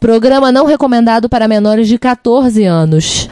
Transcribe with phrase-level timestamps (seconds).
[0.00, 3.28] Programa não recomendado para menores de 14 anos.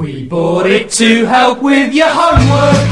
[0.00, 2.91] We bought it to help with your homework.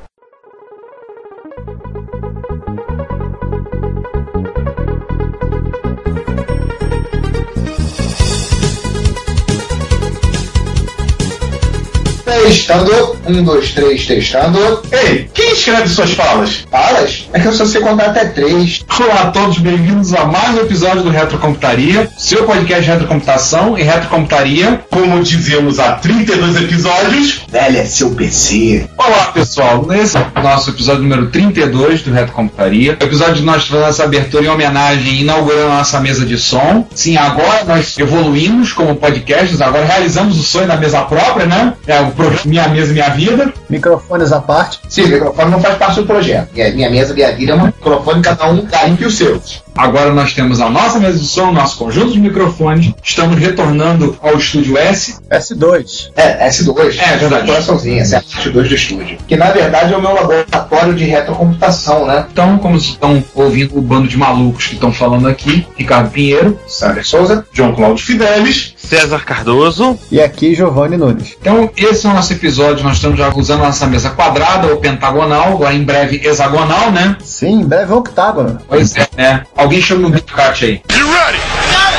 [12.41, 13.17] Testando.
[13.27, 14.81] Um, dois, três, testando.
[14.91, 16.65] Ei, quem escreve suas falas?
[16.71, 17.29] Falas?
[17.31, 18.83] É que eu só sei contar até três.
[18.99, 23.83] Olá a todos, bem-vindos a mais um episódio do Retrocomputaria, seu podcast de retrocomputação e
[23.83, 24.81] retrocomputaria.
[24.89, 28.89] Como dizemos há 32 episódios, Velho é seu PC.
[28.97, 32.97] Olá pessoal, nesse é o nosso episódio número 32 do Retrocomputaria.
[32.99, 36.87] Episódio de nós fazendo essa abertura em homenagem, inaugurando a nossa mesa de som.
[36.95, 41.73] Sim, agora nós evoluímos como podcasts, agora realizamos o sonho da mesa própria, né?
[41.85, 43.53] É o programa Minha Mesa Minha Vida.
[43.69, 44.79] Microfones à parte.
[44.87, 46.49] Sim, o microfone não faz parte do projeto.
[46.53, 49.63] Minha, minha mesa, minha vida é um microfone, cada um garimpe os seus.
[49.75, 52.93] Agora nós temos a nossa mesa de som, nosso conjunto de microfones.
[53.03, 55.17] Estamos retornando ao estúdio S.
[55.29, 56.11] S2.
[56.15, 56.99] É, S2.
[56.99, 57.47] É, verdade.
[57.47, 59.17] Coraçãozinho, essa é a parte 2 do estúdio.
[59.27, 62.25] Que na verdade é o meu laboratório de retrocomputação, né?
[62.31, 66.59] Então, como vocês estão ouvindo o bando de malucos que estão falando aqui, Ricardo Pinheiro,
[66.67, 67.45] Sander Souza.
[67.53, 68.73] John Cláudio Fidelis.
[68.77, 69.97] César Cardoso.
[70.11, 71.37] E aqui Giovanni Nunes.
[71.39, 72.83] Então, esse é o nosso episódio.
[72.83, 77.15] Nós estamos já usando a nossa mesa quadrada ou pentagonal, agora em breve hexagonal, né?
[77.41, 78.59] Sim, em breve é octágono.
[78.67, 79.43] Pois é, né?
[79.57, 80.79] Alguém chama o Bitcat aí.
[80.95, 81.39] You ready?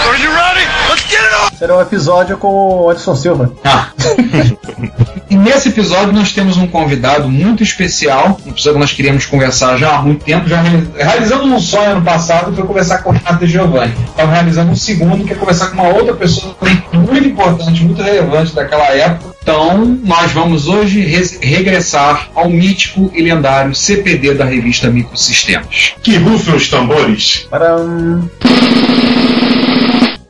[0.08, 0.64] Are you ready?
[0.88, 1.56] Let's get it on!
[1.58, 3.52] Será um episódio com o Anderson Silva.
[3.64, 3.88] Ah.
[5.28, 9.76] e nesse episódio nós temos um convidado muito especial, um episódio que nós queríamos conversar
[9.78, 13.12] já há muito tempo, já reali- realizamos um sonho ano passado foi conversar com o
[13.12, 13.94] Renato e Giovanni.
[14.10, 18.00] Estamos realizando um segundo, que é conversar com uma outra pessoa também muito importante, muito
[18.00, 19.31] relevante daquela época.
[19.42, 25.94] Então, nós vamos hoje res- regressar ao mítico e lendário CPD da revista Microsistemas.
[26.00, 27.48] Que rufem os tambores.
[27.52, 28.28] Um...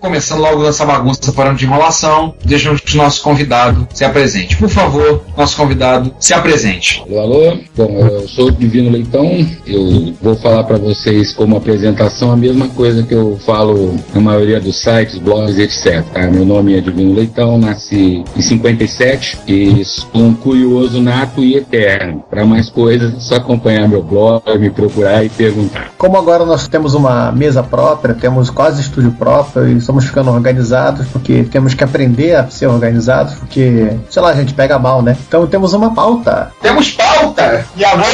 [0.02, 4.56] Começando logo essa bagunça parando de enrolação, deixamos que o nosso convidado se apresente.
[4.56, 7.00] Por favor, nosso convidado se apresente.
[7.08, 7.58] Alô, alô.
[7.76, 9.46] Bom, eu sou o Divino Leitão.
[9.64, 14.60] Eu vou falar para vocês como apresentação a mesma coisa que eu falo na maioria
[14.60, 16.04] dos sites, blogs, etc.
[16.12, 16.26] tá?
[16.26, 22.24] Meu nome é Divino Leitão, nasci em 57 e sou um curioso nato e eterno.
[22.28, 25.92] Para mais coisas, é só acompanhar meu blog, me procurar e perguntar.
[25.96, 31.06] Como agora nós temos uma mesa própria, temos quase estúdio próprio e estamos ficando organizados
[31.08, 35.16] porque temos que aprender a ser organizados porque, sei lá, a gente pega mal, né?
[35.28, 36.50] Então temos uma pauta.
[36.62, 37.64] Temos pauta!
[37.76, 38.06] E agora!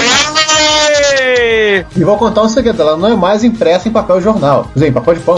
[1.97, 4.89] E vou contar um segredo, ela não é mais impressa em papel jornal, quer dizer,
[4.89, 5.37] em papel de pão.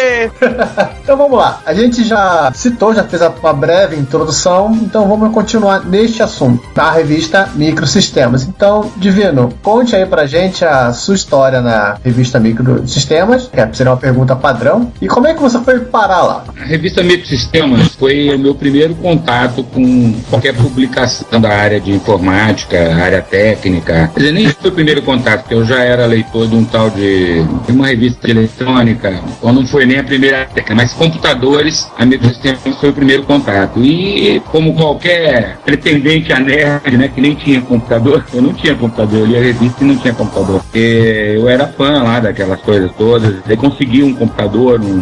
[1.02, 1.60] Então vamos lá.
[1.66, 6.90] A gente já citou, já fez uma breve introdução, então vamos continuar neste assunto, na
[6.92, 8.44] revista Microsistemas.
[8.44, 13.98] Então, Divino, conte aí pra gente a sua história na revista Microsistemas, que seria uma
[13.98, 16.44] pergunta padrão, e como é que você foi parar lá?
[16.60, 22.94] A revista Microsistemas foi o meu primeiro contato com qualquer publicação da área de informática,
[22.94, 24.10] área técnica.
[24.14, 26.90] Quer dizer, nem foi o primeiro contato, porque eu já era leitor de um tal
[26.90, 31.90] de, de uma revista de eletrônica, ou não foi nem a primeira técnica, mas computadores,
[31.98, 33.82] a Microsistemas foi o primeiro contato.
[33.82, 39.20] E como qualquer pretendente a nerd, né, que nem tinha computador, eu não tinha computador,
[39.20, 40.60] eu lia a revista e não tinha computador.
[40.60, 45.00] Porque eu era fã lá daquelas coisas todas, aí consegui um computador, um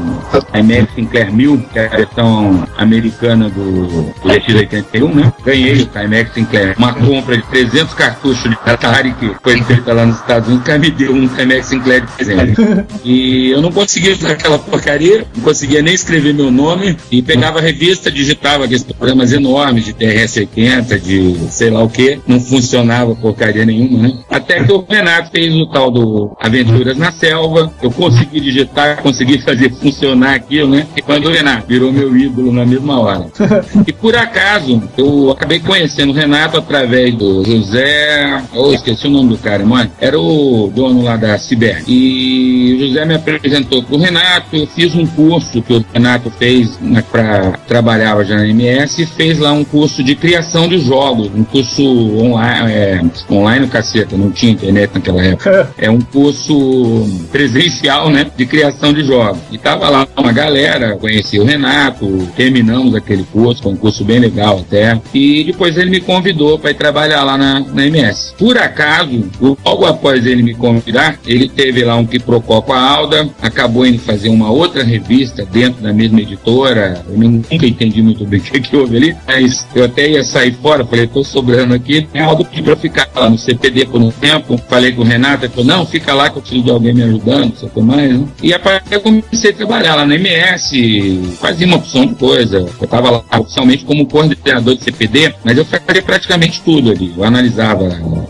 [0.55, 5.33] iMac Sinclair 1000, que é a versão americana do, do X81, né?
[5.45, 6.75] Ganhei o iMac Sinclair.
[6.79, 10.79] Uma compra de 300 cartuchos de Atari, que foi feita lá nos Estados Unidos, que
[10.79, 12.57] me deu um iMac Sinclair de presente.
[13.05, 17.21] E eu não consegui usar aquela porra porcaria, não conseguia nem escrever meu nome e
[17.21, 22.41] pegava a revista, digitava aqueles programas enormes de TRS-80, de sei lá o que, não
[22.41, 24.19] funcionava porcaria nenhuma, né?
[24.31, 29.41] Até que o Renato fez o tal do Aventuras na Selva, eu consegui digitar, consegui
[29.41, 30.87] fazer funcionar aquilo, né?
[30.97, 33.27] E quando o Renato virou meu ídolo na mesma hora.
[33.87, 39.31] E por acaso, eu acabei conhecendo o Renato através do José, oh, esqueci o nome
[39.31, 41.83] do cara, mano, era o dono lá da Ciber.
[41.87, 47.03] E o José me apresentou pro Renato, fiz um curso que o Renato fez né,
[47.11, 51.45] para trabalhar já na MS e fez lá um curso de criação de jogos, um
[51.45, 53.01] curso online, é,
[53.31, 55.69] online caceta, não tinha internet naquela época.
[55.79, 59.41] É um curso presencial, né, de criação de jogos.
[59.51, 64.19] E tava lá uma galera, conheci o Renato, terminamos aquele curso, foi um curso bem
[64.19, 65.01] legal até.
[65.15, 68.35] E depois ele me convidou para ir trabalhar lá na, na MS.
[68.37, 73.29] Por acaso, logo após ele me convidar, ele teve lá um quiprocó com a Alda,
[73.41, 77.05] acabou indo fazer uma outra revista dentro da mesma editora.
[77.09, 80.53] Eu nunca entendi muito bem o que, que houve ali, mas eu até ia sair
[80.53, 82.09] fora, falei, tô sobrando aqui.
[82.15, 84.61] A Alda pediu pra ficar lá no CPD por um tempo.
[84.69, 87.03] Falei com o Renato, ele falou, não, fica lá que eu preciso de alguém me
[87.03, 88.19] ajudando, não sei o que mais.
[88.19, 88.29] Né?
[88.43, 92.59] E a partir eu comecei a trabalhar lá na MS, fazia uma opção de coisa.
[92.59, 97.13] Eu estava lá oficialmente como coordenador de CPD, mas eu fazia praticamente tudo ali.
[97.17, 97.89] Eu analisava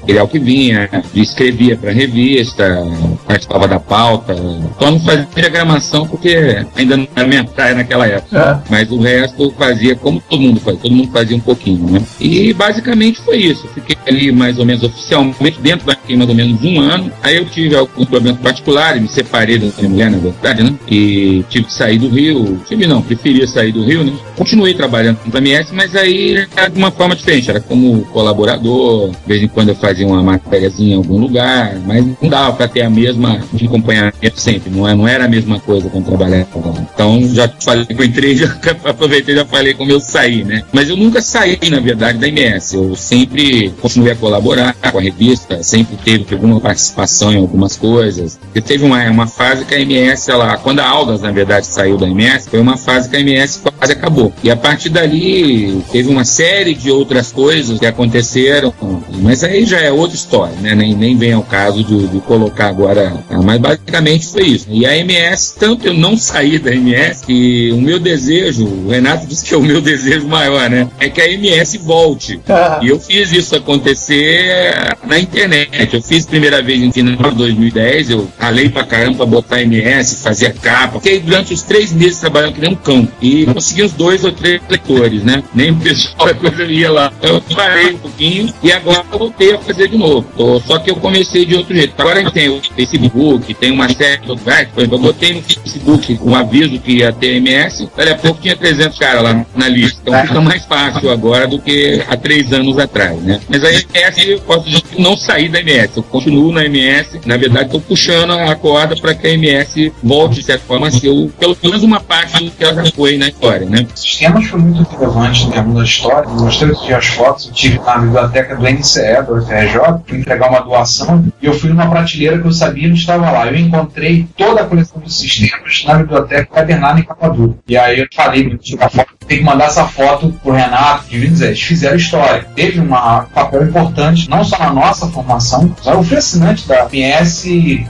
[0.08, 2.84] material que vinha, escrevia para revista,
[3.28, 4.34] participava da pauta.
[4.80, 8.62] Só não fazia diagramação porque ainda não era minha praia naquela época.
[8.66, 8.70] É.
[8.70, 12.02] Mas o resto eu fazia como todo mundo fazia, todo mundo fazia um pouquinho, né?
[12.19, 13.66] E basicamente foi isso.
[13.66, 17.12] Eu fiquei ali mais ou menos oficialmente dentro daqui mais ou menos um ano.
[17.22, 20.75] Aí eu tive alguns problemas particulares, me separei da minha mulher, na verdade, né?
[20.88, 22.60] E tive que sair do Rio.
[22.66, 24.12] Tive não, preferia sair do Rio, né?
[24.36, 27.50] Continuei trabalhando com a MS, mas aí era de uma forma diferente.
[27.50, 32.04] Era como colaborador, de vez em quando eu fazia uma matériazinha em algum lugar, mas
[32.22, 33.18] não dava para ter a mesma
[33.53, 36.47] de acompanhamento sempre, não, é, não era a mesma coisa quando trabalhava.
[36.94, 38.47] Então já falei que eu entrei, já
[38.85, 40.62] aproveitei já falei como eu saí, né?
[40.73, 42.75] Mas eu nunca saí, na verdade, da MS.
[42.75, 48.38] Eu sempre continuei a colaborar com a revista, sempre teve alguma participação em algumas coisas.
[48.55, 51.97] E teve uma, uma fase que a MS, ela, quando a Aldas, na verdade, saiu
[51.97, 54.32] da MS, foi uma fase que a MS quase acabou.
[54.43, 58.73] E a partir dali teve uma série de outras coisas que aconteceram,
[59.20, 60.75] mas aí já é outra história, né?
[60.75, 63.25] Nem, nem vem ao caso de, de colocar agora.
[63.44, 64.67] Mas basicamente foi isso.
[64.70, 69.26] E a MS, tanto eu não saí da MS, que o meu desejo, o Renato
[69.26, 70.88] disse que é o meu desejo maior, né?
[70.99, 72.41] É que a MS volte.
[72.82, 74.75] e eu fiz isso acontecer
[75.06, 75.94] na internet.
[75.94, 79.62] Eu fiz primeira vez em final de 2010, eu ralei pra caramba pra botar a
[79.62, 81.00] MS, fazia capa.
[81.00, 83.09] Fiquei durante os três meses trabalhando que nem um cão.
[83.21, 85.43] E consegui uns dois ou três leitores, né?
[85.55, 87.12] Nem o pessoal a coisa ia lá.
[87.23, 90.26] Eu parei um pouquinho e agora voltei a fazer de novo.
[90.66, 91.94] Só que eu comecei de outro jeito.
[91.99, 95.34] Agora a gente tem o Facebook, tem uma série de outros Por exemplo, eu botei
[95.34, 99.46] no Facebook um aviso que ia ter MS, dali a pouco tinha 300 caras lá
[99.55, 100.00] na lista.
[100.02, 103.40] Então fica mais fácil agora do que há três anos atrás, né?
[103.49, 105.96] Mas a MS, eu posso dizer que não saí da MS.
[105.96, 107.20] Eu continuo na MS.
[107.25, 110.90] Na verdade, estou puxando a corda para que a MS volte, de certa forma, a
[110.90, 113.87] ser o, pelo menos uma parte do que ela já foi na história, né?
[113.94, 116.28] Sistemas foi muito relevante em termos da história.
[116.28, 117.46] Mostrei as fotos.
[117.46, 118.66] Eu tive na biblioteca do
[118.99, 121.25] NCE, do FRJ, para entregar uma doação.
[121.41, 123.47] E eu fui numa prateleira que eu sabia não estava lá.
[123.47, 127.55] Eu encontrei toda a coleção de sistemas na biblioteca da Bernardo em Capadura.
[127.67, 131.60] E aí eu falei, tirar foto, tem que mandar essa foto pro Renato, dizer, eles
[131.60, 132.46] fizeram história.
[132.54, 137.44] Teve um papel importante, não só na nossa formação, eu fui assinante da PS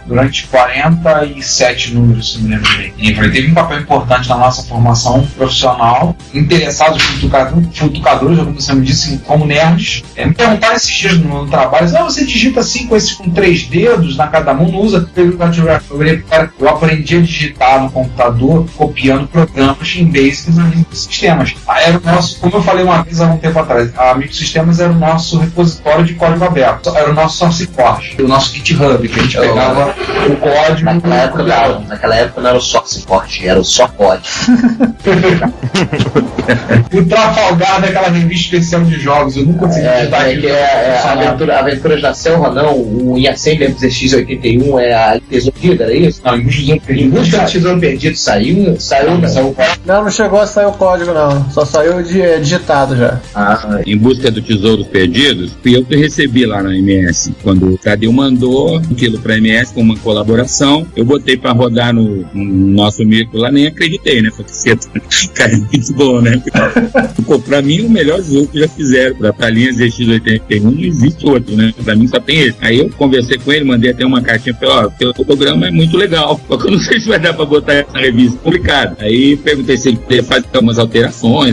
[0.07, 2.93] durante 47 números, se me lembro bem.
[2.99, 7.03] E teve um papel importante na nossa formação profissional, interessados
[7.73, 10.03] futucadores, como você me disse, como nerds.
[10.17, 13.31] É, me perguntaram esses dias no, no trabalho, ah, você digita assim com, esse, com
[13.31, 15.09] três dedos na cada mão, não usa
[16.59, 21.28] eu aprendi a digitar no computador copiando programas em Basic e Microsistemas.
[21.67, 24.81] Ah, era o nosso, como eu falei uma vez há um tempo atrás, a Microsistemas
[24.81, 26.97] era o nosso repositório de código aberto.
[26.97, 29.95] Era o nosso source code, o nosso GitHub, que a gente pegava
[30.29, 30.85] o código.
[30.85, 34.29] Naquela época, não, naquela época não era o source code, era o só code.
[36.93, 40.49] o Trafalgar daquela revista especial de jogos, eu nunca consegui é, digitar é, aquilo.
[40.49, 45.95] É, é, a aventura, Aventuras da Selva, não, o Yacem MZX81 é a Tesoura era
[45.95, 46.21] isso?
[46.25, 48.01] Não, em busca do tesouro perdido.
[48.01, 51.51] Tesouro saiu, saiu, não, saiu Não, não chegou a sair o código, não.
[51.51, 53.21] Só saiu de, é, digitado já.
[53.35, 57.33] Ah, Em busca do Tesouros Perdidos, fui eu que recebi lá na MS.
[57.43, 62.25] Quando o Tadeu mandou aquilo pra MS com uma colaboração, eu botei pra rodar no,
[62.35, 62.45] no
[62.75, 64.31] nosso micro lá, nem acreditei, né?
[64.31, 65.01] Falei, "Cê tá-
[65.35, 66.41] cara, é muito bom, né?
[67.17, 69.17] Ficou pra mim o melhor jogo que já fizeram.
[69.17, 71.73] Pra, linha ZX81 não existe outro, né?
[71.85, 72.57] Pra mim só tem esse.
[72.61, 75.97] Aí eu conversei com ele, mandei até uma cartinha ele, ó, teu programa é muito
[75.97, 76.41] legal.
[76.49, 78.39] Só que eu não sei se vai dar pra botar essa revista.
[78.43, 78.97] Complicado.
[79.01, 81.08] Aí perguntei se ele poderia fazer algumas alterações,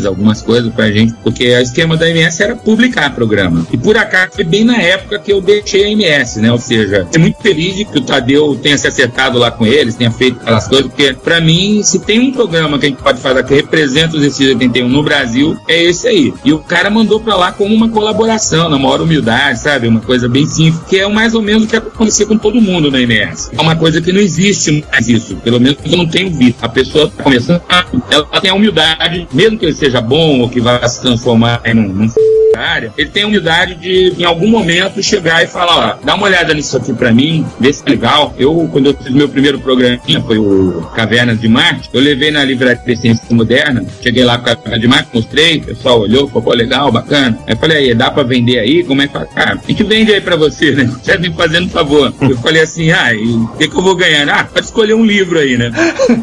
[0.05, 3.65] algumas coisas pra gente, porque o esquema da MS era publicar programa.
[3.71, 6.51] E por acaso foi bem na época que eu deixei a MS, né?
[6.51, 9.95] Ou seja, fiquei muito feliz de que o Tadeu tenha se acertado lá com eles,
[9.95, 13.19] tenha feito aquelas coisas, porque pra mim, se tem um programa que a gente pode
[13.19, 16.33] fazer que representa os ZX81 no Brasil, é esse aí.
[16.43, 19.87] E o cara mandou pra lá como uma colaboração, na maior humildade, sabe?
[19.87, 22.89] Uma coisa bem simples, que é mais ou menos o que acontecia com todo mundo
[22.89, 23.51] na MS.
[23.57, 26.57] É uma coisa que não existe mais isso, pelo menos eu não tenho visto.
[26.61, 27.61] A pessoa tá começando,
[28.09, 31.77] ela tem a humildade, mesmo que ele seja bom ou que vá se transformar em
[31.77, 32.09] um, num
[32.55, 36.25] área, ele tem a humildade de, em algum momento, chegar e falar, ó, dá uma
[36.25, 38.33] olhada nisso aqui pra mim, vê se é legal.
[38.37, 42.43] Eu, quando eu fiz meu primeiro programinha, foi o Cavernas de Marte, eu levei na
[42.43, 46.53] livraria de Ciência Moderna, cheguei lá com a de Marte, mostrei, o pessoal olhou, pô,
[46.53, 47.37] legal, bacana.
[47.47, 48.83] Aí falei, aí, dá pra vender aí?
[48.83, 49.27] Como é que faz?
[49.35, 50.85] Ah, a gente vende aí pra você, né?
[50.85, 52.13] Você me fazendo um favor.
[52.21, 54.27] Eu falei assim, ah, e o que, que eu vou ganhar?
[54.29, 55.71] Ah, pode escolher um livro aí, né?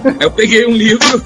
[0.05, 1.23] Aí eu peguei um livro,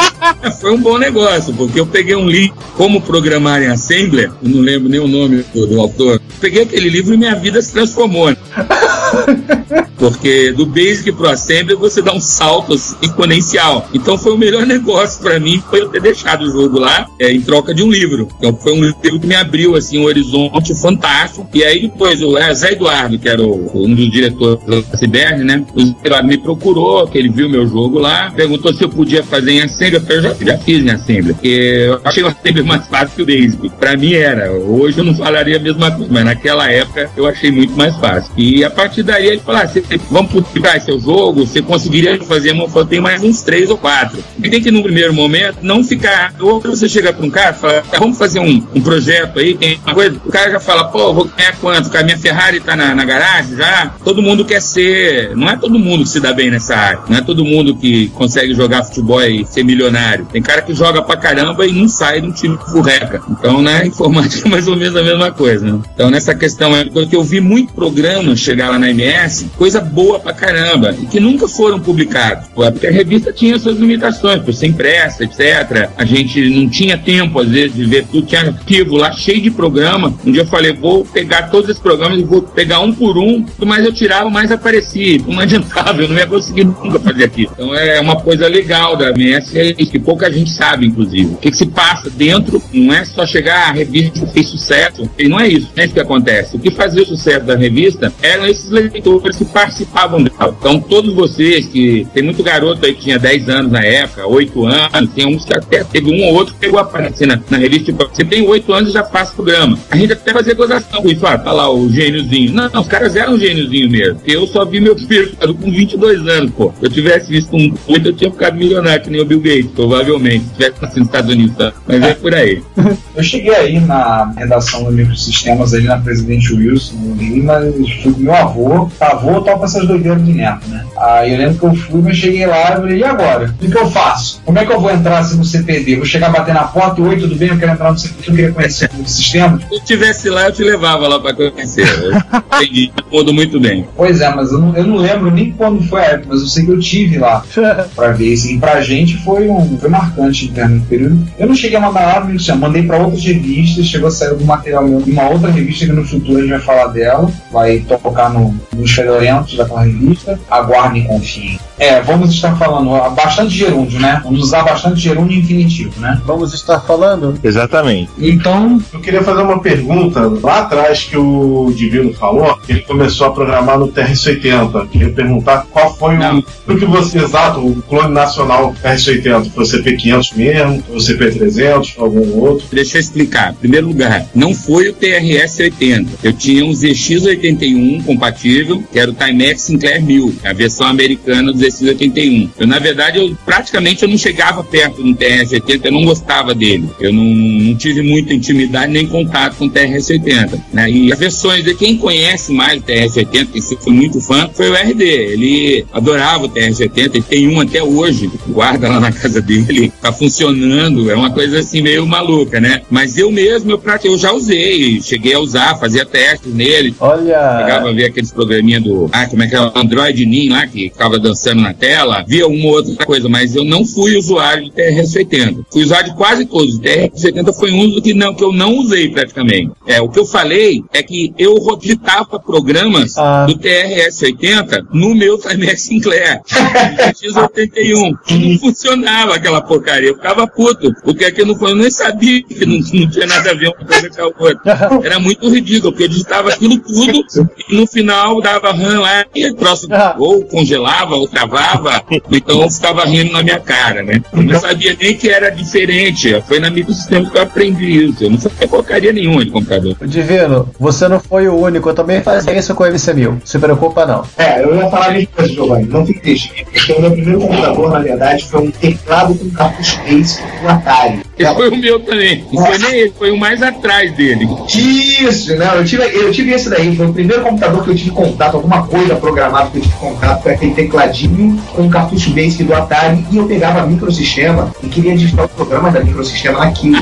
[0.60, 4.88] foi um bom negócio, porque eu peguei um livro, Como Programar em Assembler, não lembro
[4.88, 6.20] nem o nome do, do autor.
[6.40, 8.28] Peguei aquele livro e minha vida se transformou.
[9.98, 13.88] Porque do Basic pro Assembly você dá um salto exponencial.
[13.94, 17.30] Então foi o melhor negócio para mim foi eu ter deixado o jogo lá é,
[17.30, 18.28] em troca de um livro.
[18.38, 21.46] Então foi um livro que me abriu assim um horizonte fantástico.
[21.54, 25.64] E aí depois o Zé Eduardo, que era o- um dos diretores da Ciberne, né?
[25.74, 29.22] O Zé Eduardo me procurou, que ele viu meu jogo lá, perguntou se eu podia
[29.22, 30.02] fazer em Assembly.
[30.08, 31.36] Eu já, já fiz em Assembly.
[31.42, 33.68] Eu achei o Assembly mais fácil que o Basic.
[33.78, 34.50] Para mim era.
[34.52, 38.32] Hoje eu não falaria a mesma coisa, mas naquela época eu achei muito mais fácil.
[38.36, 42.54] E a partir daí ele ah, cê- vamos publicar seu jogo, você conseguiria fazer,
[42.88, 44.22] tem mais uns três ou quatro.
[44.42, 46.34] E tem que, num primeiro momento, não ficar.
[46.40, 49.54] Ou você chega para um cara e fala, "Ah, vamos fazer um, um projeto aí,
[49.54, 51.94] tem uma coisa, o cara já fala, pô, vou ganhar quanto?
[51.96, 53.92] A minha Ferrari tá na, na garagem já.
[54.04, 55.36] Todo mundo quer ser.
[55.36, 57.00] Não é todo mundo que se dá bem nessa área.
[57.08, 60.26] Não é todo mundo que consegue jogar futebol e ser milionário.
[60.32, 63.22] Tem cara que joga pra caramba e não sai de um time que furreca.
[63.30, 65.80] Então, né, informática é mais ou menos a mesma coisa, né?
[65.94, 70.20] Então, nessa questão é porque eu vi muito programa chegar lá na MS, coisa boa
[70.20, 72.48] pra caramba, e que nunca foram publicados.
[72.54, 75.90] Pô, Porque a revista tinha suas limitações, por ser impressa, etc.
[75.96, 78.26] A gente não tinha tempo, às vezes, de ver tudo.
[78.26, 80.14] Tinha arquivo lá cheio de programa.
[80.24, 83.42] Um dia eu falei, vou pegar todos esses programas e vou pegar um por um.
[83.42, 85.20] Quanto mais eu tirava, mais aparecia.
[85.26, 87.50] Não adiantava, eu não ia conseguir nunca fazer aquilo.
[87.52, 91.34] Então é uma coisa legal da MS, é que pouca gente sabe, inclusive.
[91.34, 95.08] O que, que se passa dentro não é só chegar, a revista fez sucesso.
[95.18, 96.56] E não é isso, é isso que acontece.
[96.56, 100.56] O que fazia o sucesso da revista eram esses leitores que participavam dela.
[100.58, 102.06] Então, todos vocês que.
[102.12, 105.56] Tem muito garoto aí que tinha 10 anos na época, 8 anos, tem uns que
[105.56, 107.86] até teve um ou outro que pegou a aparecer na, na revista.
[107.86, 109.78] Tipo, você tem 8 anos e já faz programa.
[109.90, 111.26] A gente até fazia gozação com isso.
[111.26, 112.52] Ah, tá lá o gêniozinho.
[112.52, 114.20] Não, os caras eram gêniozinho mesmo.
[114.26, 114.96] Eu só vi meu
[115.38, 116.72] caso com 22 anos, pô.
[116.78, 119.70] Se eu tivesse visto com 8, eu tinha ficado milionário, que nem o Bill Gates,
[119.74, 120.44] provavelmente.
[120.44, 121.72] Se tivesse nascido nos Estados Unidos, tá?
[121.86, 122.62] Mas é por aí.
[123.14, 128.12] Eu cheguei aí na redação do Microsistemas, ali na Presidente Wilson, no Rio, mas fui
[128.12, 128.61] com meu avô.
[129.00, 130.84] Avô topa essas doideiras de neto, né?
[130.96, 133.54] Aí eu lembro que eu fui, mas cheguei lá e falei, e agora?
[133.60, 134.40] O que eu faço?
[134.44, 135.96] Como é que eu vou entrar assim no CPD?
[135.96, 137.48] Vou chegar bater na porta e oi, tudo bem?
[137.48, 139.58] Eu quero entrar no CPD, eu queria conhecer o sistema.
[139.58, 141.86] Se eu tivesse lá, eu te levava lá pra conhecer.
[142.02, 142.12] Eu
[142.58, 143.86] entendi, tudo muito bem.
[143.96, 146.46] Pois é, mas eu não, eu não lembro nem quando foi a época, mas eu
[146.46, 147.42] sei que eu tive lá
[147.94, 148.32] pra ver.
[148.32, 151.26] Assim, pra gente foi, um, foi marcante em termos de período.
[151.38, 154.44] Eu não cheguei a mandar mas, assim, mandei pra outras revistas, chegou a sair do
[154.44, 157.78] material meu de uma outra revista que no futuro a gente vai falar dela, vai
[157.80, 160.38] tocar no, nos fedorentos daquela revista.
[160.50, 161.60] Aguardem e confiem.
[161.82, 164.20] É, vamos estar falando bastante gerúndio, né?
[164.22, 166.22] Vamos usar bastante gerúndio infinitivo, né?
[166.24, 167.36] Vamos estar falando?
[167.42, 168.08] Exatamente.
[168.20, 173.26] Então, Eu queria fazer uma pergunta lá atrás que o Divino falou, que ele começou
[173.26, 174.90] a programar no TRS-80.
[174.90, 176.38] Queria perguntar qual foi Não.
[176.68, 179.50] o, o que você, exato, o clone nacional TRS-80.
[179.50, 180.82] Foi o CP500 mesmo?
[180.84, 181.94] Foi o CP300?
[181.94, 182.64] Foi algum outro?
[182.70, 183.50] Deixa eu explicar.
[183.50, 186.06] Em primeiro lugar, não foi o TRS-80.
[186.22, 191.71] Eu tinha um ZX-81 compatível, que era o Timex Sinclair 1000, a versão americana do
[191.80, 192.50] TR-81.
[192.58, 196.88] Eu, na verdade, eu praticamente eu não chegava perto do TR-80, eu não gostava dele.
[197.00, 200.60] Eu não, não tive muita intimidade nem contato com o TR-80.
[200.72, 200.90] Né?
[200.90, 204.70] E as versões de quem conhece mais o TR-80, que sempre foi muito fã, foi
[204.70, 205.02] o RD.
[205.02, 210.12] Ele adorava o TR-70, ele tem um até hoje, guarda lá na casa dele, tá
[210.12, 212.82] funcionando, é uma coisa assim meio maluca, né?
[212.90, 216.94] Mas eu mesmo, eu, eu já usei, cheguei a usar, fazia testes nele.
[217.00, 217.58] Olha.
[217.60, 220.66] Chegava a ver aqueles programinha do, ah, como é que é, o Android Nin lá,
[220.66, 224.64] que ficava dançando na tela, via uma ou outra coisa, mas eu não fui usuário
[224.64, 225.64] de TRS-80.
[225.70, 226.76] Fui usuário de quase todos.
[226.76, 229.72] O TRS-80 foi um que, não, que eu não usei praticamente.
[229.86, 233.46] É, o que eu falei é que eu digitava programas ah.
[233.46, 238.18] do TRS-80 no meu Timex Sinclair, X81.
[238.30, 240.10] Não funcionava aquela porcaria.
[240.10, 243.54] Eu ficava puto, porque aqui não, eu nem sabia que não, não tinha nada a
[243.54, 245.00] ver uma coisa com a outra.
[245.04, 247.24] Era muito ridículo, porque eu digitava aquilo tudo
[247.68, 252.70] e no final dava RAM lá e o troço ou congelava ou travava, então eu
[252.70, 254.22] ficava rindo na minha cara, né?
[254.32, 256.40] Eu não sabia nem que era diferente.
[256.46, 258.24] Foi na microsistema que eu aprendi isso.
[258.24, 259.96] Eu não sabia porcaria nenhuma de computador.
[260.04, 263.40] Divino, você não foi o único, eu também fazia isso com o MC1000.
[263.44, 264.24] Se preocupa não.
[264.36, 265.86] É, eu ia falar de coisa, Giovanni.
[265.86, 266.64] Não fique triste.
[266.72, 271.22] Porque o meu primeiro computador, na verdade, foi um teclado com cartucho base do Atari.
[271.38, 272.44] Esse foi o meu também.
[272.52, 274.48] Não foi nem ele, foi o mais atrás dele.
[274.68, 276.94] Isso, não, eu tive, eu tive esse daí.
[276.94, 280.42] Foi o primeiro computador que eu tive contato, alguma coisa programada que eu tive contato,
[280.42, 281.31] foi aquele tecladinho
[281.74, 286.00] com cartucho basic do Atari e eu pegava microsistema e queria digitar o programa da
[286.00, 286.96] microsistema naquilo.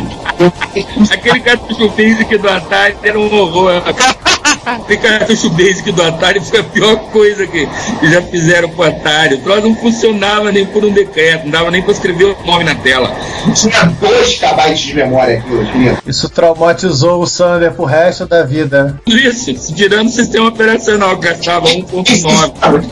[1.10, 3.82] aquele cartucho basic do Atari era um horror.
[4.86, 7.68] Tem cartucho basic do Atari foi a pior coisa que,
[8.02, 9.36] já fizeram pro Atari.
[9.36, 12.64] O troço não funcionava nem por um decreto, não dava nem pra escrever o nome
[12.64, 13.10] na tela.
[13.54, 15.66] Tinha 2 KB de memória aquilo,
[16.06, 19.00] Isso traumatizou o Sander pro resto da vida.
[19.06, 22.84] Isso, tirando o sistema operacional, que gastava 1.9.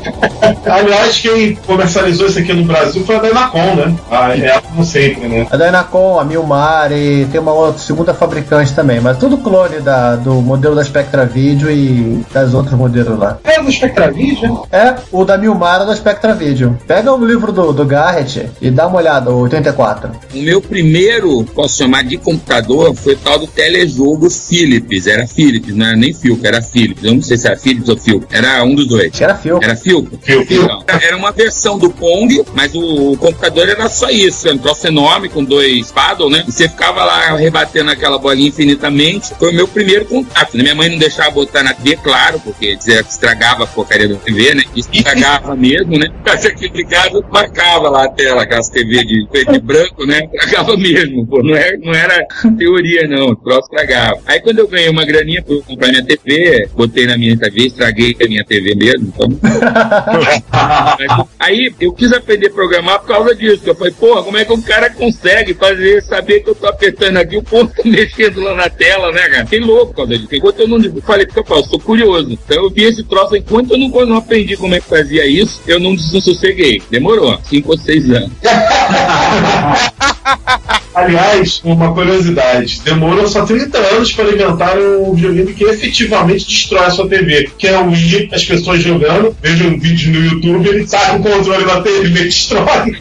[0.65, 3.95] Aliás, quem comercializou isso aqui no Brasil foi a Dynacon, né?
[4.11, 5.47] A é como sempre, né?
[5.51, 10.17] A Dynacon, a Milmar e tem uma outra segunda fabricante também, mas tudo clone da,
[10.17, 13.38] do modelo da Spectra Video e das outros modelos lá.
[13.45, 14.67] É do Spectra Video?
[14.71, 16.79] É, o da Milmar é do Spectra Video.
[16.87, 20.11] Pega o livro do, do Garrett e dá uma olhada, o 84.
[20.35, 25.07] O meu primeiro, posso chamar de computador, foi o tal do telejogo Philips.
[25.07, 27.05] Era Philips, não era nem Philco, era Philips.
[27.05, 28.27] Eu não sei se era Philips ou Philco.
[28.31, 29.21] Era um dos dois.
[29.21, 29.65] Era Philco.
[29.65, 30.19] Era Philco?
[30.23, 30.53] Philco.
[30.53, 34.47] Então, era uma versão do Pong, mas o, o computador era só isso.
[34.47, 36.45] Era um troço enorme com dois paddle, né?
[36.47, 39.35] E você ficava lá rebatendo aquela bolinha infinitamente.
[39.38, 40.57] Foi o meu primeiro contato.
[40.57, 44.55] Minha mãe não deixava botar na TV, claro, porque que estragava a porcaria da TV,
[44.55, 44.62] né?
[44.76, 46.09] Estragava mesmo, né?
[46.19, 50.28] Ficava aqui ligado, marcava lá a tela, aquelas TV de preto e branco, né?
[50.33, 51.43] Estragava mesmo, pô.
[51.43, 52.26] Não era, não era
[52.57, 53.28] teoria, não.
[53.28, 54.21] O troço estragava.
[54.26, 58.17] Aí quando eu ganhei uma graninha, fui comprar minha TV, botei na minha TV, estraguei
[58.21, 59.12] a minha TV mesmo.
[59.14, 59.28] Então...
[61.38, 63.62] Aí eu quis aprender a programar por causa disso.
[63.64, 67.17] Eu falei, porra, como é que um cara consegue fazer, saber que eu tô apertando
[67.17, 69.45] aqui, o ponto mexendo lá na tela, né, cara?
[69.45, 70.28] Fiquei louco por causa disso.
[70.32, 72.33] Enquanto eu não falei, porque eu falo, sou curioso.
[72.33, 75.79] Então eu vi esse troço, enquanto eu não, aprendi como é que fazia isso, eu
[75.79, 76.83] não sosseguei.
[76.91, 78.33] Demorou, cinco ou seis anos.
[80.99, 86.91] Aliás, uma curiosidade: demorou só 30 anos para inventar um videogame que efetivamente destrói a
[86.91, 87.50] sua TV.
[87.56, 91.28] Que é o Wii, as pessoas jogando, vejam um vídeo no YouTube, ele sai com
[91.28, 92.97] o controle da TV e destrói.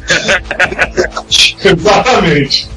[1.66, 2.68] Exatamente.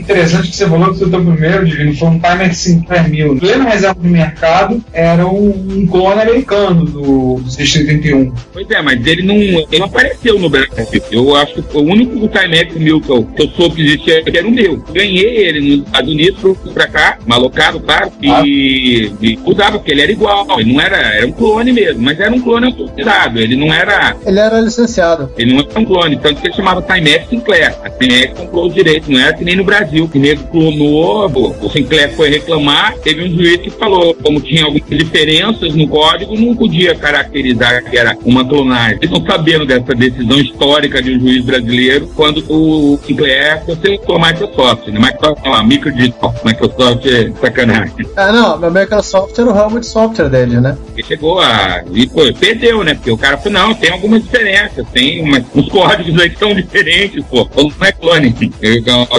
[0.00, 3.36] Interessante que você falou que o seu primeiro, Divino, foi um Timex Sinclair 1000.
[3.36, 8.32] Pleno reserva do mercado, era um clone americano do, do 671.
[8.52, 11.02] Pois é, mas ele não, ele não apareceu no Brasil.
[11.10, 14.45] Eu acho que o único Timex 1000 que eu, que eu soube que existia era
[14.46, 14.82] o meu.
[14.92, 20.02] Ganhei ele nos Estados Unidos, fui pra cá, malocado, claro, e, e usava, porque ele
[20.02, 20.46] era igual.
[20.58, 23.38] Ele não era, era um clone mesmo, mas era um clone autorizado.
[23.38, 25.30] Ele não era Ele era licenciado.
[25.36, 27.74] ele não era um clone, tanto que ele chamava Timex Sinclair.
[27.84, 31.26] A Timex comprou os direitos, não era que nem no Brasil, que nego clonou,
[31.60, 36.38] o Sinclair foi reclamar, teve um juiz que falou, como tinha algumas diferenças no código,
[36.38, 38.98] não podia caracterizar que era uma clonagem.
[39.00, 44.18] Eles estão sabendo dessa decisão histórica de um juiz brasileiro, quando o Sinclair processou a
[44.36, 45.00] Microsoft, né?
[45.00, 48.06] Microsoft não, a Microsoft, Microsoft é sacanagem.
[48.16, 50.76] Ah, não, meu Microsoft era o ramo de software dele, né?
[50.94, 51.82] Ele chegou a.
[51.92, 52.94] E pô, perdeu, né?
[52.94, 56.54] Porque o cara falou, não, tem algumas diferenças, tem umas, uns códigos aí que são
[56.54, 57.48] diferentes, pô.
[57.56, 58.34] Não é clone.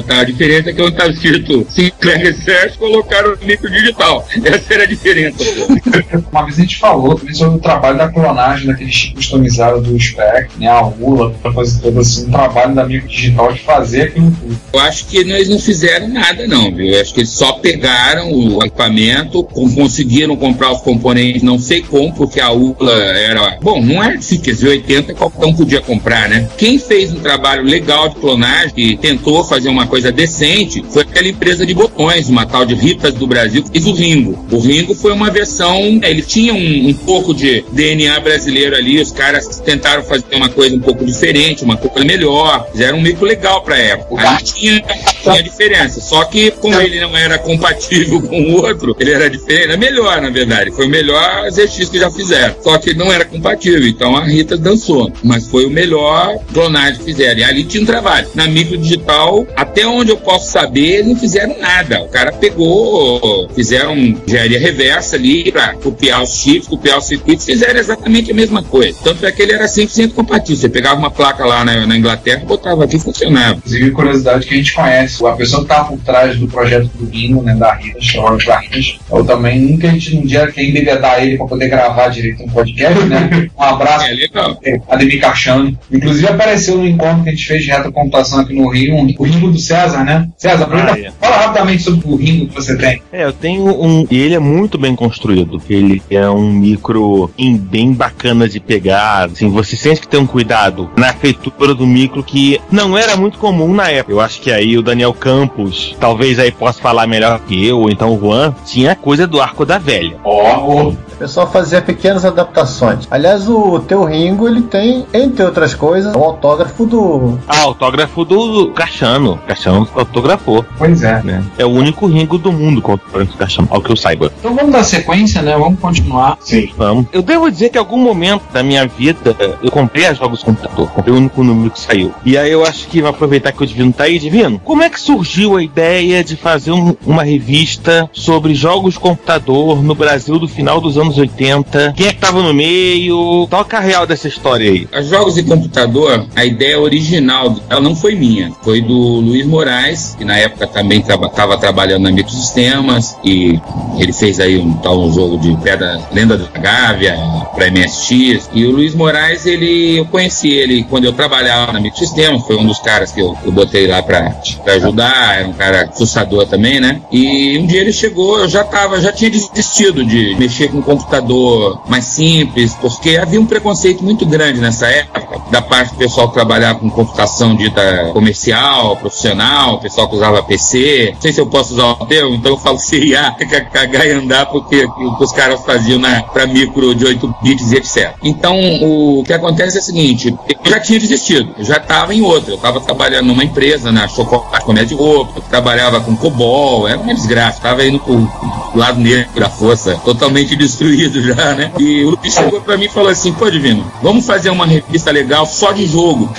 [0.09, 4.27] A diferença é que onde estava escrito Sinclair Research, colocaram o micro digital.
[4.43, 5.37] Essa era a diferença.
[6.31, 9.99] Uma vez a gente falou também sobre o trabalho da clonagem daquele chip customizado do
[9.99, 10.67] Spec, né?
[10.67, 14.57] A Rula, pra fazer todo assim, um trabalho da micro digital de fazer aquilo tudo.
[14.73, 16.87] Eu acho que eles não fizeram nada, não, viu?
[16.87, 22.13] Eu acho que eles só pegaram o equipamento, conseguiram comprar os componentes, não sei como,
[22.13, 23.57] porque a ULA era.
[23.61, 26.47] Bom, não era de 80 qualquer um podia comprar, né?
[26.57, 31.27] Quem fez um trabalho legal de clonagem e tentou fazer uma coisa decente foi aquela
[31.27, 34.45] empresa de botões, uma tal de Ritas do Brasil, que fez o Ringo.
[34.51, 35.99] O Ringo foi uma versão.
[36.03, 40.75] Ele tinha um, um pouco de DNA brasileiro ali, os caras tentaram fazer uma coisa
[40.75, 44.29] um pouco diferente, uma coisa melhor, fizeram um micro legal pra época.
[44.29, 44.83] Aí tinha,
[45.21, 45.99] tinha diferença.
[46.01, 50.21] Só que, como ele não era compatível com o outro, ele era diferente, era melhor,
[50.21, 50.71] na verdade.
[50.71, 52.55] Foi o melhor ZX que já fizeram.
[52.61, 53.87] Só que ele não era compatível.
[53.87, 55.11] Então a Rita dançou.
[55.23, 57.39] Mas foi o melhor clonagem que fizeram.
[57.39, 58.27] E ali tinha um trabalho.
[58.33, 62.03] Na micro digital, até onde eu posso saber, não fizeram nada.
[62.03, 67.79] O cara pegou, fizeram engenharia reversa ali pra copiar os chips, copiar os circuitos, fizeram
[67.79, 68.97] exatamente a mesma coisa.
[69.03, 70.57] Tanto é que ele era 100% compatível.
[70.57, 73.57] Você pegava uma placa lá na, na Inglaterra, botava aqui e funcionava.
[73.57, 77.09] Inclusive, curiosidade que a gente conhece, a pessoa que estava por trás do projeto do
[77.09, 80.63] Ringo, né, da Rita, Charles da Rita, eu também nunca a gente um dia quer
[80.63, 83.47] embebedar ele para poder gravar direito um podcast, né?
[83.57, 84.59] Um abraço, É legal.
[84.89, 85.77] Ademir Cachano.
[85.91, 89.13] Inclusive apareceu no encontro que a gente fez de reta computação aqui no Rio, um-
[89.17, 90.27] o Ringo do César, né?
[90.37, 91.11] César, aproveita, Ah, é.
[91.19, 93.01] fala rapidamente sobre o Ringo que você tem.
[93.11, 94.05] É, eu tenho um.
[94.11, 95.61] E ele é muito bem construído.
[95.69, 99.25] Ele é um micro em- bem bacana de pegar.
[99.25, 103.37] Assim, você sente que tem um cuidado na feitura do micro que não era muito
[103.37, 104.11] comum na época.
[104.11, 107.91] Eu acho que aí o Daniel Campos, talvez aí possa falar melhor que eu, ou
[107.91, 110.17] então o Juan, tinha coisa do arco da velha.
[110.23, 113.07] Ó, O pessoal fazia pequenas adaptações.
[113.09, 117.39] Aliás, o teu Ringo, ele tem, entre outras coisas, o autógrafo do.
[117.47, 119.39] Ah, autógrafo do Cachano.
[119.47, 121.21] Cachano autografou, pois é.
[121.23, 121.43] né?
[121.57, 124.31] É o único Ringo do mundo com autógrafo do Cachano, ao que eu saiba.
[124.39, 125.57] Então vamos dar sequência, né?
[125.57, 126.37] Vamos continuar.
[126.39, 126.69] Sim.
[126.77, 127.07] Vamos.
[127.11, 130.45] Eu devo dizer que em algum momento da minha vida eu comprei a jogos de
[130.45, 130.87] computador.
[130.91, 132.13] Comprei o único número que saiu.
[132.23, 134.61] E aí eu acho que vai aproveitar que o Divino tá aí, Divino.
[134.63, 139.81] Como é que surgiu a ideia de fazer um- uma revista sobre jogos de computador
[139.83, 141.93] no Brasil do final dos anos 80?
[141.95, 143.45] Quem é que tava no meio?
[143.49, 144.87] Toca a real dessa história aí.
[144.99, 150.15] Os jogos de computador, a ideia original, ela não foi minha, foi do Luiz Moraes,
[150.17, 153.59] que na época também estava trabalhando na Microsistemas, e
[153.97, 157.15] ele fez aí um tal um jogo de Pedra Lenda da Gávea
[157.53, 158.49] para MSX.
[158.53, 162.65] E o Luiz Moraes, ele, eu conheci ele quando eu trabalhava na Microsistemas, foi um
[162.65, 164.35] dos caras que eu, eu botei lá para
[164.67, 167.01] ajudar, era um cara fuçador também, né?
[167.11, 171.81] E um dia ele chegou, eu já tava, já tinha desistido de mexer com computador
[171.87, 176.33] mais simples, porque havia um preconceito muito grande nessa época, da parte do pessoal que
[176.33, 181.11] trabalhava com computação dita comercial, profissional, pessoal que usava PC.
[181.13, 183.35] Não sei se eu posso usar o termo, então eu falo CIA,
[183.71, 187.71] cagar e andar, porque o que os caras faziam na, pra micro de 8 bits
[187.71, 188.15] e etc.
[188.23, 192.21] Então, o que acontece é o seguinte, eu já tinha desistido, eu já estava em
[192.21, 196.97] outra, eu estava trabalhando numa empresa, na Chocolate Comércio de Roupa, trabalhava com COBOL, era
[196.99, 198.27] uma desgraça, estava indo pro
[198.73, 201.71] lado negro da força, totalmente destruído já, né?
[201.79, 205.11] E o Luiz chegou pra mim e falou assim, pô, Divino, vamos fazer uma revista
[205.11, 206.31] legal só de jogo.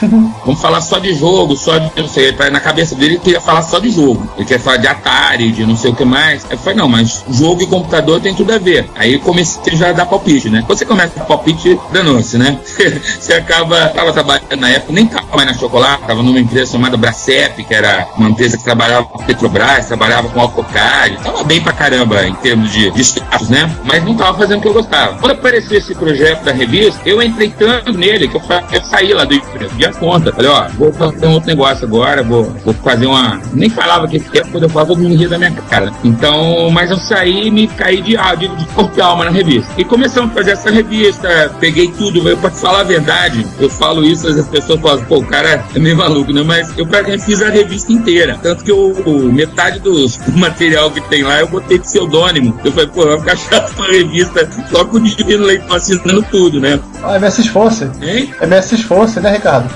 [0.44, 3.62] Vamos falar só de jogo, só de, não sei, na cabeça dele ele queria falar
[3.62, 4.28] só de jogo.
[4.36, 6.46] Ele quer falar de Atari, de não sei o que mais.
[6.48, 8.88] Eu falei, não, mas jogo e computador tem tudo a ver.
[8.94, 10.64] Aí comecei já a dar palpite, né?
[10.68, 12.58] Você começa a palpite, danou-se, né?
[13.20, 16.96] você acaba, tava trabalhando na época, nem tava mais na Chocolate, tava numa empresa chamada
[16.96, 21.72] Bracep, que era uma empresa que trabalhava com Petrobras, trabalhava com AutoCAD, tava bem pra
[21.72, 23.70] caramba em termos de, de status, né?
[23.84, 25.16] Mas não tava fazendo o que eu gostava.
[25.18, 29.24] Quando apareceu esse projeto da revista, eu entrei tanto nele que eu, eu saí lá
[29.24, 30.32] do emprego, de a conta.
[30.32, 33.40] Falei, ó, vou fazer um outro negócio agora, vou, vou fazer uma.
[33.52, 35.92] Nem falava que era, quando eu falava, todo mundo ria da minha cara.
[36.04, 39.30] Então, mas eu saí e me caí de, ah, de, de corpo e alma na
[39.30, 39.72] revista.
[39.76, 44.04] E começamos a fazer essa revista, peguei tudo, eu, pra falar a verdade, eu falo
[44.04, 46.42] isso, as pessoas falam, pô, o cara é meio maluco, né?
[46.42, 48.38] Mas eu praticamente fiz a revista inteira.
[48.42, 48.94] Tanto que eu,
[49.32, 52.58] metade do material que tem lá eu botei pseudônimo.
[52.64, 54.27] Eu falei, pô, vai ficar chato uma revista
[54.70, 56.78] só com o Divino Leitão assinando tudo, né?
[57.02, 57.90] Ah, MS Esforce.
[58.00, 58.34] Hein?
[58.40, 59.68] MS Esforce, né, Ricardo?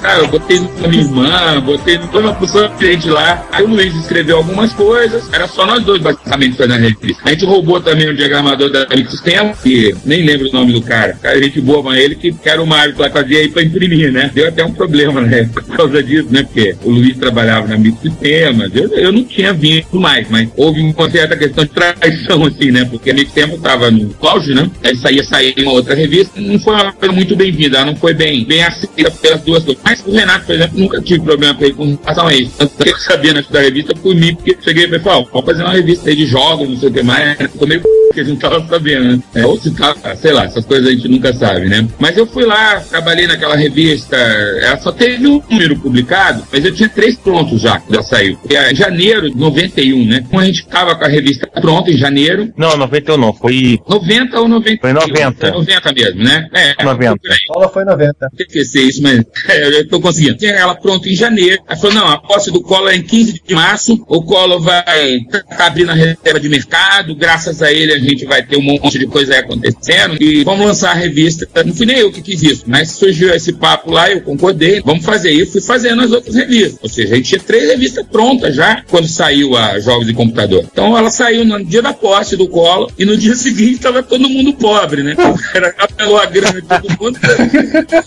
[0.00, 3.46] Cara, eu botei no da minha irmã, botei no uma pessoa diferente lá.
[3.52, 7.22] Aí o Luiz escreveu algumas coisas, era só nós dois basicamente fazendo a revista.
[7.24, 11.18] A gente roubou também o diagramador da Microsistema, que nem lembro o nome do cara.
[11.20, 14.12] Cara, a gente boa com ele, que era o Mário lá fazia aí pra imprimir,
[14.12, 14.30] né?
[14.32, 15.48] Deu até um problema, né?
[15.52, 16.42] Por causa disso, né?
[16.42, 21.10] Porque o Luiz trabalhava na Microsistemas, eu, eu não tinha vindo mais, mas houve uma
[21.10, 22.84] certa questão de traição, assim, né?
[22.84, 24.70] Porque a Microsistema tava no auge, né?
[24.82, 28.44] Aí saía sair uma outra revista, não foi uma coisa muito bem-vinda, não foi bem,
[28.44, 29.82] bem aceita pelas duas coisas.
[29.84, 32.52] Mas o Renato, por exemplo, nunca tive problema com ele com relação a isso.
[32.58, 35.62] Tanto que eu sabia na da revista por mim, porque cheguei e falei, vamos fazer
[35.62, 37.38] uma revista aí de jogos, não sei o que mais.
[37.38, 39.22] Ficou meio que a gente tava sabendo, né?
[39.34, 41.86] É, ou se tá, sei lá, essas coisas a gente nunca sabe, né?
[41.98, 46.74] Mas eu fui lá, trabalhei naquela revista, ela só teve um número publicado, mas eu
[46.74, 48.38] tinha três prontos já, já saiu.
[48.48, 50.24] É janeiro de 91, né?
[50.28, 52.52] Como a gente tava com a revista pronta em janeiro.
[52.56, 54.80] Não, 91 não, foi 90 ou 90?
[54.80, 55.34] Foi 90.
[55.38, 56.48] Foi 90 mesmo, né?
[56.52, 57.16] É, 90.
[57.18, 57.38] por aí.
[57.48, 58.30] Paula foi 90.
[58.38, 60.36] esquecer isso, mas é, eu tô conseguindo.
[60.36, 61.62] Tinha ela pronta em janeiro.
[61.66, 64.04] Ela falou: não, a posse do Collor é em 15 de março.
[64.08, 65.20] O Collor vai
[65.56, 67.14] tá abrindo a reserva de mercado.
[67.14, 70.16] Graças a ele, a gente vai ter um monte de coisa aí acontecendo.
[70.20, 71.48] E vamos lançar a revista.
[71.64, 74.80] Não fui nem eu que quis isso, mas surgiu esse papo lá, eu concordei.
[74.84, 75.32] Vamos fazer.
[75.32, 76.78] E fui fazendo as outras revistas.
[76.82, 80.64] Ou seja, a gente tinha três revistas prontas já quando saiu a Jogos de Computador.
[80.70, 84.28] Então ela saiu no dia da posse do Collor e no dia seguinte estava todo
[84.28, 85.14] mundo pobre, né?
[85.52, 87.18] Cara pegou a grana de todo mundo.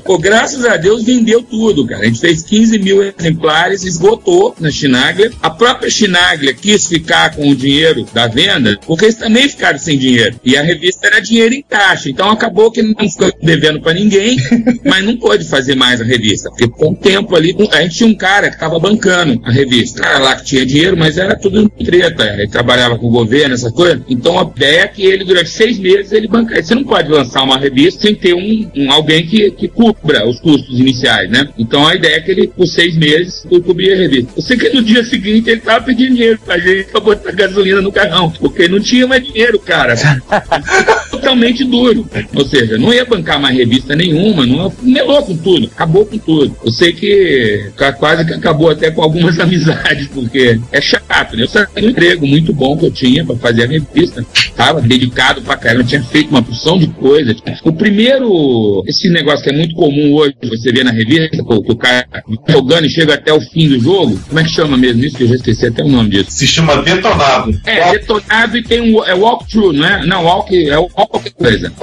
[0.03, 2.03] Pô, graças a Deus vendeu tudo, cara.
[2.03, 5.31] A gente fez 15 mil exemplares, esgotou na Chinaglia.
[5.41, 9.97] A própria Chinaglia quis ficar com o dinheiro da venda, porque eles também ficaram sem
[9.97, 10.39] dinheiro.
[10.43, 12.09] E a revista era dinheiro em caixa.
[12.09, 14.37] Então acabou que não ficou devendo pra ninguém,
[14.85, 16.49] mas não pôde fazer mais a revista.
[16.49, 20.01] Porque com o tempo ali, a gente tinha um cara que tava bancando a revista.
[20.01, 22.23] Cara lá que tinha dinheiro, mas era tudo treta.
[22.33, 24.01] Ele trabalhava com o governo, essas coisas.
[24.09, 26.63] Então a ideia é que ele, durante seis meses, ele bancaria.
[26.63, 30.39] Você não pode lançar uma revista sem ter um, um alguém que, que cubra os
[30.39, 31.49] custos iniciais, né?
[31.57, 34.31] Então a ideia é que ele, por seis meses, cobria a revista.
[34.35, 37.81] Eu sei que no dia seguinte ele tava pedindo dinheiro pra gente pra botar gasolina
[37.81, 39.95] no carrão, porque não tinha mais dinheiro, cara.
[41.19, 42.07] Totalmente duro.
[42.33, 46.55] Ou seja, não ia bancar mais revista nenhuma, não melou com tudo, acabou com tudo.
[46.63, 51.43] Eu sei que quase que acabou até com algumas amizades, porque é chato, né?
[51.43, 54.25] Eu saí do emprego muito bom que eu tinha pra fazer a revista.
[54.55, 57.35] Tava dedicado pra caramba, tinha feito uma porção de coisa.
[57.63, 61.61] O primeiro, esse negócio que é muito comum hoje, você vê na revista, que o
[61.61, 62.05] que o cara
[62.47, 65.17] jogando e chega até o fim do jogo, como é que chama mesmo isso?
[65.17, 66.31] Que eu já esqueci até o nome disso.
[66.31, 67.59] Se chama Detonado.
[67.65, 70.05] É, detonado e tem um é walkthrough, não é?
[70.05, 71.73] Não, walk, é walk qualquer coisa.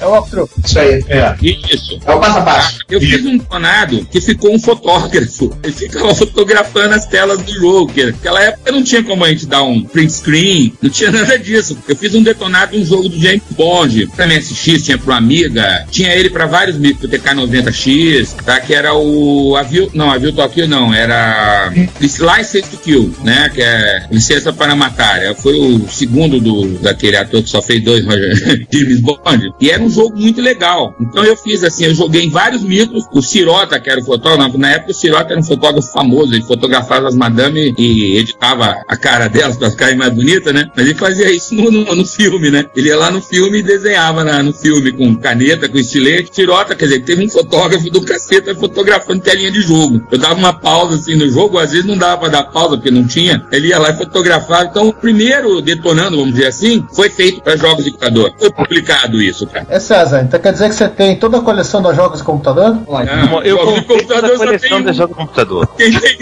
[0.00, 0.48] É o walkthrough.
[0.64, 1.04] Isso aí.
[1.08, 1.34] É.
[1.42, 1.98] Isso.
[2.04, 2.78] É o passo a passo.
[2.90, 5.56] Eu fiz um detonado que ficou um fotógrafo.
[5.62, 7.92] Ele ficava fotografando as telas do jogo.
[7.92, 11.38] que Naquela época não tinha como a gente dar um print screen, não tinha nada
[11.38, 11.78] disso.
[11.88, 14.06] Eu fiz um detonado de um jogo do James Bond.
[14.16, 18.60] Pra MSX, tinha pro Amiga, tinha ele pra vários micros, pro TK90X, tá?
[18.60, 23.50] Que era o Avil, não, Avil Tokyo não, era License to Kill, né?
[23.54, 25.22] Que é Licença para Matar.
[25.22, 29.52] É, Foi o segundo do, daquele ator que só fez dois, Roger- James Bond.
[29.60, 30.94] E era um jogo muito legal.
[31.00, 33.04] Então eu fiz assim, eu joguei em vários micros.
[33.12, 36.42] O Cirota, que era o fotógrafo, na época o Cirota era um fotógrafo famoso, ele
[36.44, 40.70] fotografava as madame e editava a cara delas para ficarem mais bonitas, né?
[40.76, 42.64] Mas ele fazia isso no, no, no filme, né?
[42.76, 46.30] Ele ia lá no filme e desenhava na- no filme com caneta, com estilete.
[46.34, 50.00] Cirota, quer dizer, teve um fotógrafo do caceta fotografando telinha de jogo.
[50.10, 52.90] Eu dava uma pausa assim no jogo, às vezes não dava para dar pausa porque
[52.90, 53.44] não tinha.
[53.52, 54.64] Ele ia lá e fotografava.
[54.70, 58.32] Então o primeiro detonando, vamos dizer assim, foi feito para jogos de computador.
[58.38, 59.66] Foi publicado isso, cara.
[59.68, 62.78] É César, então quer dizer que você tem toda a coleção dos jogos de computador?
[62.86, 64.92] Não, Eu jogos de comprei toda computador só coleção um.
[64.92, 65.68] jogos de computador.
[65.76, 66.18] Quem tem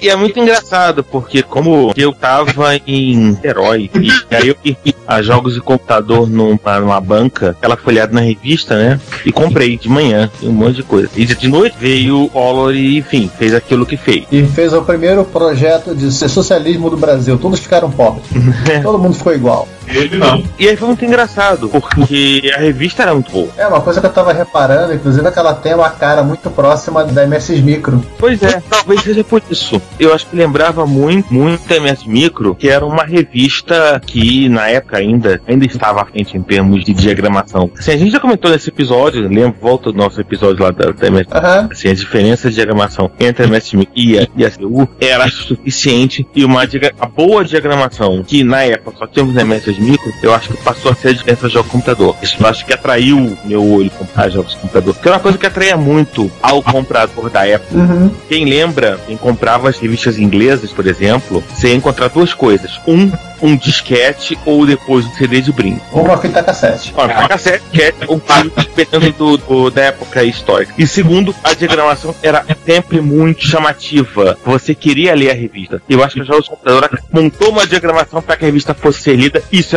[0.00, 5.20] E é muito engraçado, porque como eu tava em herói, e aí eu ia a
[5.20, 9.00] jogos de computador numa, numa banca, ela folhada na revista, né?
[9.24, 11.08] E comprei de manhã, um monte de coisa.
[11.14, 14.24] E de noite veio o Collor e, enfim, fez aquilo que fez.
[14.32, 17.36] E fez o primeiro projeto de socialismo do Brasil.
[17.38, 18.24] Todos ficaram pobres.
[18.82, 19.68] Todo mundo ficou igual.
[19.94, 20.42] Ele não.
[20.58, 23.48] E aí foi muito engraçado, porque a revista era muito boa.
[23.56, 26.50] É uma coisa que eu tava reparando, inclusive é que ela tem uma cara muito
[26.50, 28.04] próxima da MS Micro.
[28.18, 29.80] Pois é, talvez seja por isso.
[29.98, 34.68] Eu acho que lembrava muito, muito a MS Micro, que era uma revista que na
[34.68, 37.70] época ainda, ainda estava à frente em termos de diagramação.
[37.78, 41.06] Assim, a gente já comentou nesse episódio, lembra, volta do nosso episódio lá da, da
[41.06, 41.68] MS Aham.
[41.70, 45.28] assim, a diferença de diagramação entre a MS Micro e a, e a CU era
[45.28, 46.62] suficiente e uma,
[47.00, 50.92] a boa diagramação que na época só tínhamos na MS Micro, eu acho que passou
[50.92, 52.16] a ser a diferença de jogo computador.
[52.22, 54.94] Isso eu acho que atraiu meu olho comprar jogos de computador.
[54.94, 57.76] Que era uma coisa que atraía muito ao comprador da época.
[57.76, 58.10] Uhum.
[58.28, 62.80] Quem lembra, quem comprava as revistas inglesas, por exemplo, você ia encontrar duas coisas.
[62.86, 65.80] Um, um disquete ou depois um CD de brinde.
[65.92, 66.92] Uma fita cassete.
[66.96, 70.72] Uma cassete, que é um filme, dependendo do, do- da época histórica.
[70.78, 74.38] E segundo, a diagramação era sempre muito chamativa.
[74.44, 75.82] Você queria ler a revista.
[75.88, 79.16] Eu acho que já o computador montou uma diagramação para que a revista fosse ser
[79.16, 79.42] lida.
[79.50, 79.71] Isso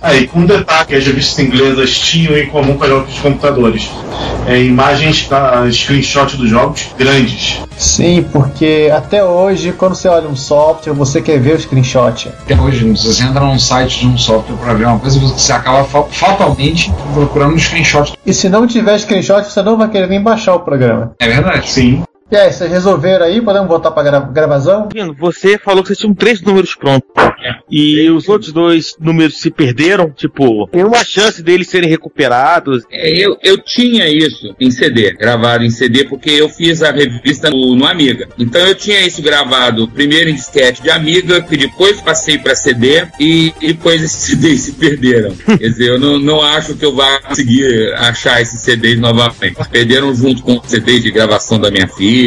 [0.00, 3.20] Aí, com um detalhe que as revistas inglesas tinham em comum com as jogos de
[3.20, 3.90] computadores.
[4.46, 7.60] É, imagens, da screenshot dos jogos grandes.
[7.76, 12.28] Sim, porque até hoje, quando você olha um software, você quer ver o screenshot.
[12.28, 15.84] Até hoje, Você entra num site de um software para ver uma coisa, você acaba
[15.84, 18.12] fa- fatalmente procurando um screenshot.
[18.26, 21.12] E se não tiver screenshot, você não vai querer nem baixar o programa.
[21.20, 21.70] É verdade?
[21.70, 22.02] Sim.
[22.32, 23.42] E aí, vocês resolveram aí?
[23.42, 24.88] Podemos voltar pra gra- gravação?
[24.90, 27.06] Vino, você falou que você tinha três números prontos.
[27.70, 30.10] E os outros dois números se perderam?
[30.10, 32.84] Tipo, tem uma chance deles serem recuperados?
[32.90, 37.50] É, eu, eu tinha isso em CD, gravado em CD, porque eu fiz a revista
[37.50, 38.26] no, no Amiga.
[38.38, 43.04] Então eu tinha isso gravado primeiro em disquete de Amiga, que depois passei para CD
[43.20, 45.34] e, e depois esses CDs se perderam.
[45.34, 49.56] Quer dizer, eu não, não acho que eu vá conseguir achar esses CDs novamente.
[49.70, 52.21] Perderam junto com os CDs de gravação da minha filha.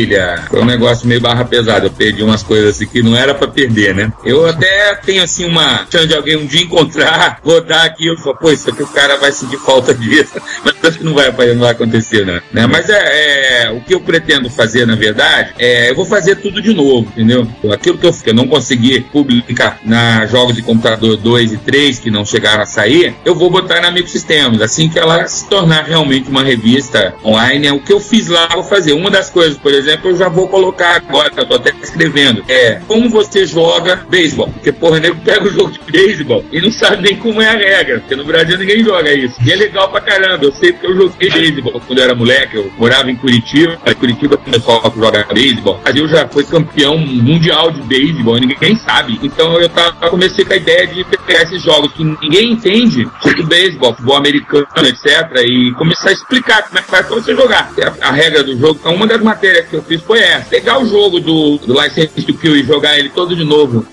[0.49, 1.85] Foi um negócio meio barra pesada.
[1.85, 4.11] Eu perdi umas coisas assim que não era para perder, né?
[4.23, 8.37] Eu até tenho assim uma chance de alguém um dia encontrar, rodar aqui e falar,
[8.37, 10.33] pô, isso aqui o cara vai sentir falta disso.
[10.63, 12.41] Mas acho que não vai, não vai acontecer, né?
[12.51, 12.67] né?
[12.67, 16.61] Mas é, é, o que eu pretendo fazer, na verdade, é eu vou fazer tudo
[16.61, 17.47] de novo, entendeu?
[17.71, 21.99] Aquilo que eu, que eu não consegui publicar na jogos de computador 2 e 3,
[21.99, 24.61] que não chegaram a sair, eu vou botar na Microsystems.
[24.61, 28.47] Assim que ela se tornar realmente uma revista online, é o que eu fiz lá,
[28.51, 28.93] eu vou fazer.
[28.93, 32.43] Uma das coisas, por exemplo, eu já vou colocar agora, que eu tô até escrevendo,
[32.47, 34.47] é como você joga beisebol.
[34.49, 37.57] Porque, porra, nego pega o jogo de beisebol e não sabe nem como é a
[37.57, 39.35] regra, porque no Brasil ninguém joga isso.
[39.45, 42.55] E é legal pra caramba, eu sei porque eu joguei beisebol quando eu era moleque,
[42.55, 45.79] eu morava em Curitiba, aí Curitiba começou a jogar beisebol.
[45.85, 49.19] Aí eu já fui campeão mundial de beisebol, ninguém sabe.
[49.21, 53.43] Então eu tava, comecei com a ideia de pegar esses jogos que ninguém entende, tipo
[53.43, 55.31] beisebol, futebol americano, etc.
[55.45, 57.71] E começar a explicar como é que faz pra você jogar.
[58.01, 60.49] A, a regra do jogo, então uma das matérias que eu fiz foi essa.
[60.49, 63.85] Pegar o jogo do, do License to Kill e jogar ele todo de novo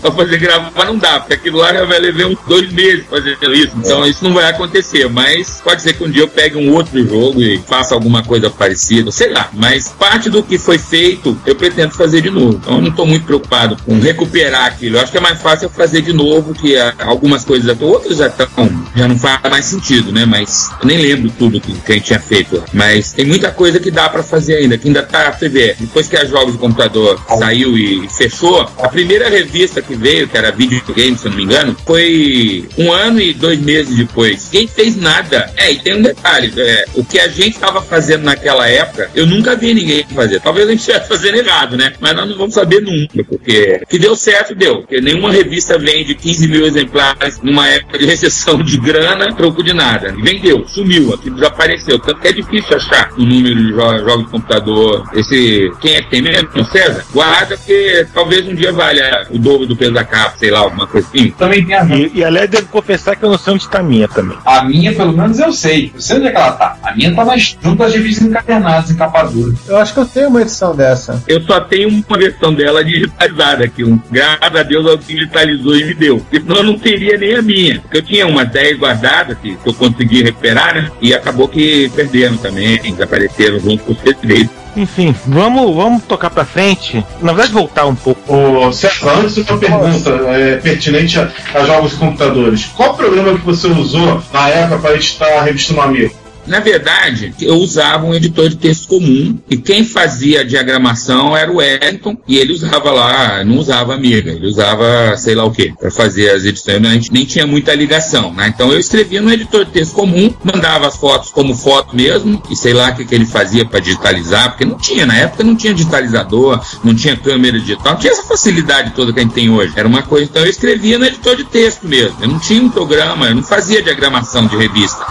[0.00, 3.04] pra fazer gravar, mas não dá, porque aquilo lá já vai levar uns dois meses
[3.08, 3.72] fazendo isso.
[3.76, 7.06] Então isso não vai acontecer, mas pode ser que um dia eu pegue um outro
[7.06, 9.50] jogo e faça alguma coisa parecida, sei lá.
[9.52, 12.58] Mas parte do que foi feito, eu pretendo fazer de novo.
[12.60, 14.96] Então eu não estou muito preocupado com recuperar aquilo.
[14.96, 18.26] Eu acho que é mais fácil eu fazer de novo, que algumas coisas, outras já
[18.26, 18.48] estão,
[18.94, 20.24] já não faz mais sentido, né?
[20.24, 22.62] Mas eu nem lembro tudo que, que a gente tinha feito.
[22.72, 26.08] Mas tem muita coisa que dá para fazer ainda, que ainda tá, você vê, depois
[26.08, 30.50] que a Jogos de Computador saiu e fechou, a primeira revista que veio, que era
[30.50, 34.48] Video Game, se eu não me engano, foi um ano e dois meses depois.
[34.52, 35.52] Ninguém fez nada.
[35.56, 39.26] É, e tem um detalhe, é, o que a gente estava fazendo naquela época, eu
[39.26, 40.40] nunca vi ninguém fazer.
[40.40, 41.92] Talvez a gente estivesse fazendo errado, né?
[42.00, 44.78] Mas nós não vamos saber nunca, porque que deu certo, deu.
[44.80, 49.72] Porque nenhuma revista vende 15 mil exemplares numa época de recessão de grana, troco de
[49.72, 50.14] nada.
[50.22, 51.98] Vendeu, sumiu, aquilo desapareceu.
[51.98, 54.99] Tanto que é difícil achar o número de jo- jogos de computador.
[55.14, 56.48] Esse, quem é que tem mesmo?
[56.54, 57.04] O César?
[57.12, 60.86] Guarda, porque talvez um dia valha o dobro do peso da capa, sei lá, alguma
[60.86, 61.30] coisa assim.
[61.30, 63.82] Também tem a E, e aliás, devo confessar que eu não sei onde está a
[63.82, 64.36] minha também.
[64.44, 65.92] A minha, pelo menos, eu sei.
[65.94, 66.76] Eu sei onde é que ela tá.
[66.82, 69.54] A minha tá nas, junto às revistas encadernadas, em capa dura.
[69.66, 71.22] Eu acho que eu tenho uma edição dessa.
[71.26, 73.84] Eu só tenho uma versão dela digitalizada aqui.
[73.84, 76.24] Um, graças a Deus alguém digitalizou e me deu.
[76.30, 77.80] Senão eu não teria nem a minha.
[77.80, 80.90] Porque eu tinha umas 10 guardadas que, que eu consegui recuperar, né?
[81.00, 84.48] E acabou que perderam também, desapareceram junto com os CDs.
[84.76, 87.04] Enfim, vamos, vamos tocar pra frente.
[87.20, 88.34] Na verdade, voltar um pouco.
[88.34, 92.64] Ô, César, antes uma pergunta é, pertinente a, a jogos de computadores.
[92.76, 96.19] Qual programa que você usou na época para editar a revista no Amigo?
[96.46, 101.50] Na verdade, eu usava um editor de texto comum e quem fazia a diagramação era
[101.50, 105.72] o Wellington e ele usava lá, não usava Amiga, ele usava sei lá o que
[105.78, 108.48] para fazer as edições, a gente nem tinha muita ligação, né?
[108.48, 112.56] Então eu escrevia no editor de texto comum, mandava as fotos como foto mesmo e
[112.56, 115.54] sei lá o que, que ele fazia para digitalizar, porque não tinha, na época não
[115.54, 119.50] tinha digitalizador, não tinha câmera digital, não tinha essa facilidade toda que a gente tem
[119.50, 119.72] hoje.
[119.76, 122.70] Era uma coisa, então eu escrevia no editor de texto mesmo, eu não tinha um
[122.70, 125.04] programa, eu não fazia diagramação de revista.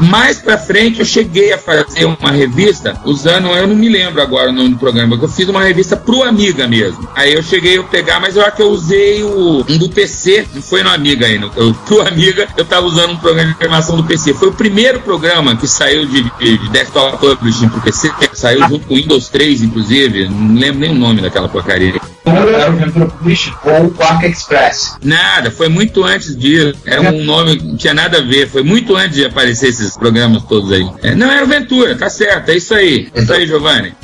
[0.00, 4.50] Mais pra frente eu cheguei a fazer uma revista usando, eu não me lembro agora
[4.50, 7.08] o nome do programa, porque eu fiz uma revista pro Amiga mesmo.
[7.14, 10.46] Aí eu cheguei a pegar, mas eu acho que eu usei o um do PC,
[10.52, 11.48] não foi no Amiga ainda.
[11.56, 14.34] Eu, pro Amiga eu tava usando um programa de diagramação do PC.
[14.34, 18.86] Foi o primeiro programa que saiu de, de, de desktop publishing pro PC, saiu junto
[18.86, 22.00] com o Windows 3, inclusive, não lembro nem o nome daquela porcaria.
[22.24, 23.52] Era o Ventura Publishing.
[23.64, 24.96] Ou o Quark Express.
[25.02, 26.74] Nada, foi muito antes disso.
[26.84, 28.48] Era um nome que não tinha nada a ver.
[28.48, 30.88] Foi muito antes de aparecer esses programas todos aí.
[31.02, 33.08] É, não, era o Ventura, tá certo, é isso aí.
[33.14, 33.94] É isso aí, Giovanni.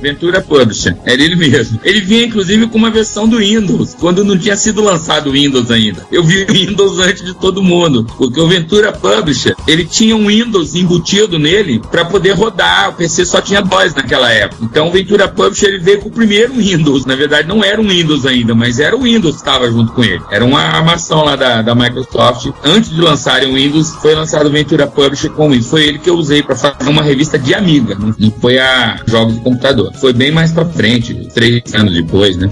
[0.00, 1.80] Ventura Publisher, era ele mesmo.
[1.84, 5.70] Ele vinha inclusive com uma versão do Windows, quando não tinha sido lançado o Windows
[5.70, 6.06] ainda.
[6.10, 10.26] Eu vi o Windows antes de todo mundo, porque o Ventura Publisher, ele tinha um
[10.26, 12.90] Windows embutido nele para poder rodar.
[12.90, 14.64] O PC só tinha dois naquela época.
[14.64, 17.04] Então o Ventura Publisher ele veio com o primeiro Windows.
[17.04, 20.02] Na verdade, não era um Windows ainda, mas era o Windows que estava junto com
[20.02, 20.22] ele.
[20.30, 22.50] Era uma armação lá da, da Microsoft.
[22.64, 25.68] Antes de lançarem o Windows, foi lançado o Ventura Publisher com o Windows.
[25.68, 29.34] Foi ele que eu usei para fazer uma revista de Amiga, não foi a jogos
[29.34, 29.89] de computador.
[29.94, 32.48] Foi bem mais para frente, três anos depois, né?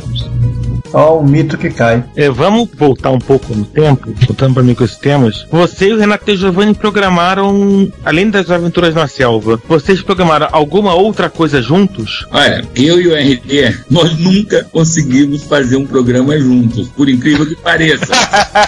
[0.93, 2.05] Ó, um mito que cai.
[2.17, 5.47] É, vamos voltar um pouco no tempo, voltando para mim com esses temas.
[5.51, 10.95] Você e o Renato e Giovanni programaram, além das aventuras na selva, vocês programaram alguma
[10.95, 12.27] outra coisa juntos?
[12.31, 17.57] Olha, eu e o RD, nós nunca conseguimos fazer um programa juntos, por incrível que
[17.57, 18.13] pareça.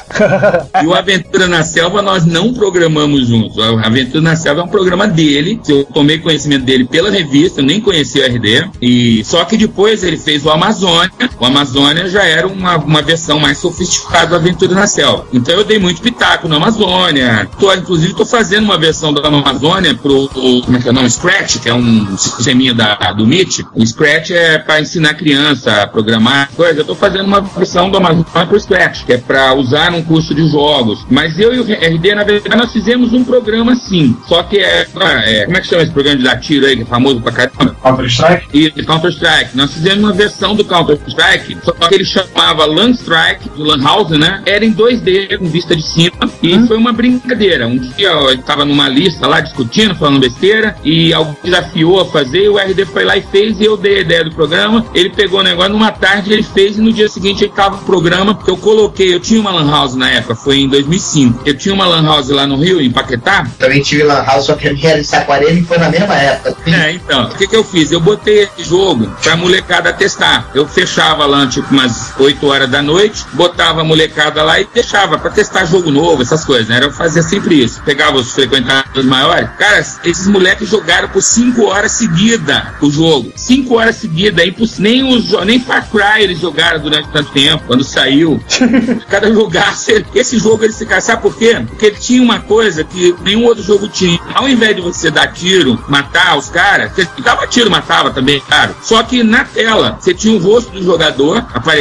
[0.83, 3.56] e o Aventura na Selva nós não programamos juntos.
[3.56, 5.61] O Aventura na Selva é um programa dele.
[5.68, 8.70] Eu tomei conhecimento dele pela revista, eu nem conhecia o RD.
[8.83, 11.11] E só que depois ele fez o Amazônia.
[11.38, 15.27] O Amazônia já era uma, uma versão mais sofisticada do Aventura na Selva.
[15.33, 17.49] Então eu dei muito pitaco no Amazônia.
[17.59, 20.94] Tô, inclusive estou fazendo uma versão da Amazônia pro, pro, como é que é o
[20.94, 21.11] nome?
[21.11, 23.66] Scratch, que é um sisteminha da, do MIT.
[23.75, 26.79] O Scratch é para ensinar criança a programar coisa.
[26.79, 30.35] Eu estou fazendo uma versão do Amazônia pro Scratch, que é para usar num curso
[30.35, 31.05] de jogos.
[31.11, 34.16] Mas eu e o RD, na verdade, nós fizemos um programa sim.
[34.26, 34.87] Só que é,
[35.24, 37.32] é como é que chama esse programa de dar tiro aí, que é famoso pra
[37.32, 37.76] caramba?
[37.82, 38.49] Counter-Strike?
[38.53, 39.57] E Counter-Strike.
[39.57, 44.11] Nós fizemos uma versão do Counter-Strike, só que ele chamava Land Strike, do Lan House,
[44.11, 44.42] né?
[44.46, 46.66] Era em 2D, com vista de cima, e hum.
[46.66, 47.66] foi uma brincadeira.
[47.66, 52.44] Um dia eu estava numa lista lá discutindo, falando besteira, e alguém desafiou a fazer,
[52.44, 54.84] e o RD foi lá e fez, e eu dei a ideia do programa.
[54.94, 57.82] Ele pegou o negócio, numa tarde ele fez, e no dia seguinte ele tava no
[57.82, 61.42] programa, que eu coloquei, eu tinha uma Lan House na época, foi em 2005.
[61.44, 63.46] Eu tinha uma Lan House lá no Rio, em Paquetá.
[63.59, 66.14] Também tive Lan House, só que a minha era em Saquarema e foi na mesma
[66.14, 66.57] época.
[66.66, 67.92] É, então, o que, que eu fiz?
[67.92, 70.48] Eu botei esse jogo pra molecada testar.
[70.55, 75.18] Eu fechava lá, tipo, umas 8 horas da noite, botava a molecada lá e deixava
[75.18, 76.80] pra testar jogo novo, essas coisas, né?
[76.82, 77.82] Eu fazia sempre isso.
[77.84, 79.49] Pegava os frequentadores maiores.
[79.59, 83.32] Cara, esses moleques jogaram por 5 horas seguidas o jogo.
[83.36, 84.51] 5 horas seguidas, é.
[84.78, 88.43] Nem, os, nem Far Cry eles jogaram durante tanto tempo, quando saiu.
[89.09, 91.62] Cada jogasse, esse jogo ele se sabe por quê?
[91.66, 94.18] Porque ele tinha uma coisa que nenhum outro jogo tinha.
[94.34, 98.74] Ao invés de você dar tiro, matar os caras, você dava tiro, matava também, claro.
[98.82, 101.80] Só que na tela, você tinha o rosto do jogador aparecendo,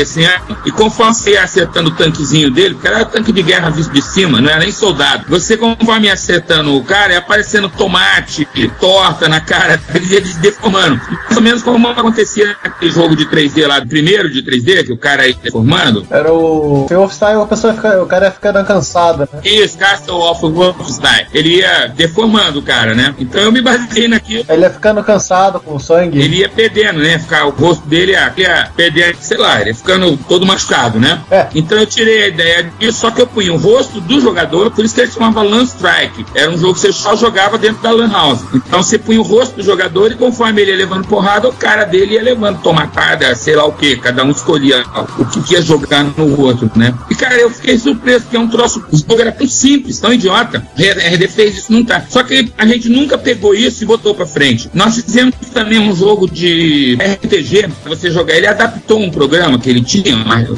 [0.65, 4.01] e conforme você ia acertando o tanquezinho dele, porque era tanque de guerra visto de
[4.01, 5.25] cima, não era nem soldado.
[5.29, 8.47] Você, conforme ia acertando o cara, ia aparecendo tomate,
[8.79, 10.99] torta na cara, ele ia deformando.
[11.09, 14.97] Mais ou menos como acontecia naquele jogo de 3D lá, primeiro de 3D, que o
[14.97, 16.05] cara ia deformando.
[16.09, 19.41] Era o Wolfenstein, a pessoa fica, o cara ia ficando cansado, né?
[19.43, 21.27] Isso, Castle of Wolfenstein.
[21.33, 23.13] Ele ia deformando o cara, né?
[23.17, 24.45] Então eu me baseei naquilo.
[24.47, 26.19] Ele ia ficando cansado com sangue.
[26.21, 27.19] Ele ia perdendo, né?
[27.19, 29.88] Ficar, o rosto dele ia, ia perdendo, sei lá, ele ia ficando
[30.27, 31.21] todo machucado, né?
[31.31, 31.47] É.
[31.55, 34.83] Então eu tirei a ideia disso, só que eu punha o rosto do jogador, por
[34.83, 36.25] isso que ele chamava Land Strike.
[36.33, 38.41] Era um jogo que você só jogava dentro da Lan House.
[38.53, 41.85] Então você punha o rosto do jogador e conforme ele ia levando porrada, o cara
[41.85, 43.95] dele ia levando tomatada, sei lá o que.
[43.97, 44.83] Cada um escolhia
[45.17, 46.93] o que ia jogar no outro, né?
[47.09, 48.83] E cara, eu fiquei surpreso, que é um troço.
[48.91, 50.65] O jogo era tão simples, tão idiota.
[50.77, 52.03] RD fez isso, não tá.
[52.09, 54.69] Só que a gente nunca pegou isso e botou pra frente.
[54.73, 58.35] Nós fizemos também um jogo de RPG, pra você jogar.
[58.35, 60.15] Ele adaptou um programa que ele tinha,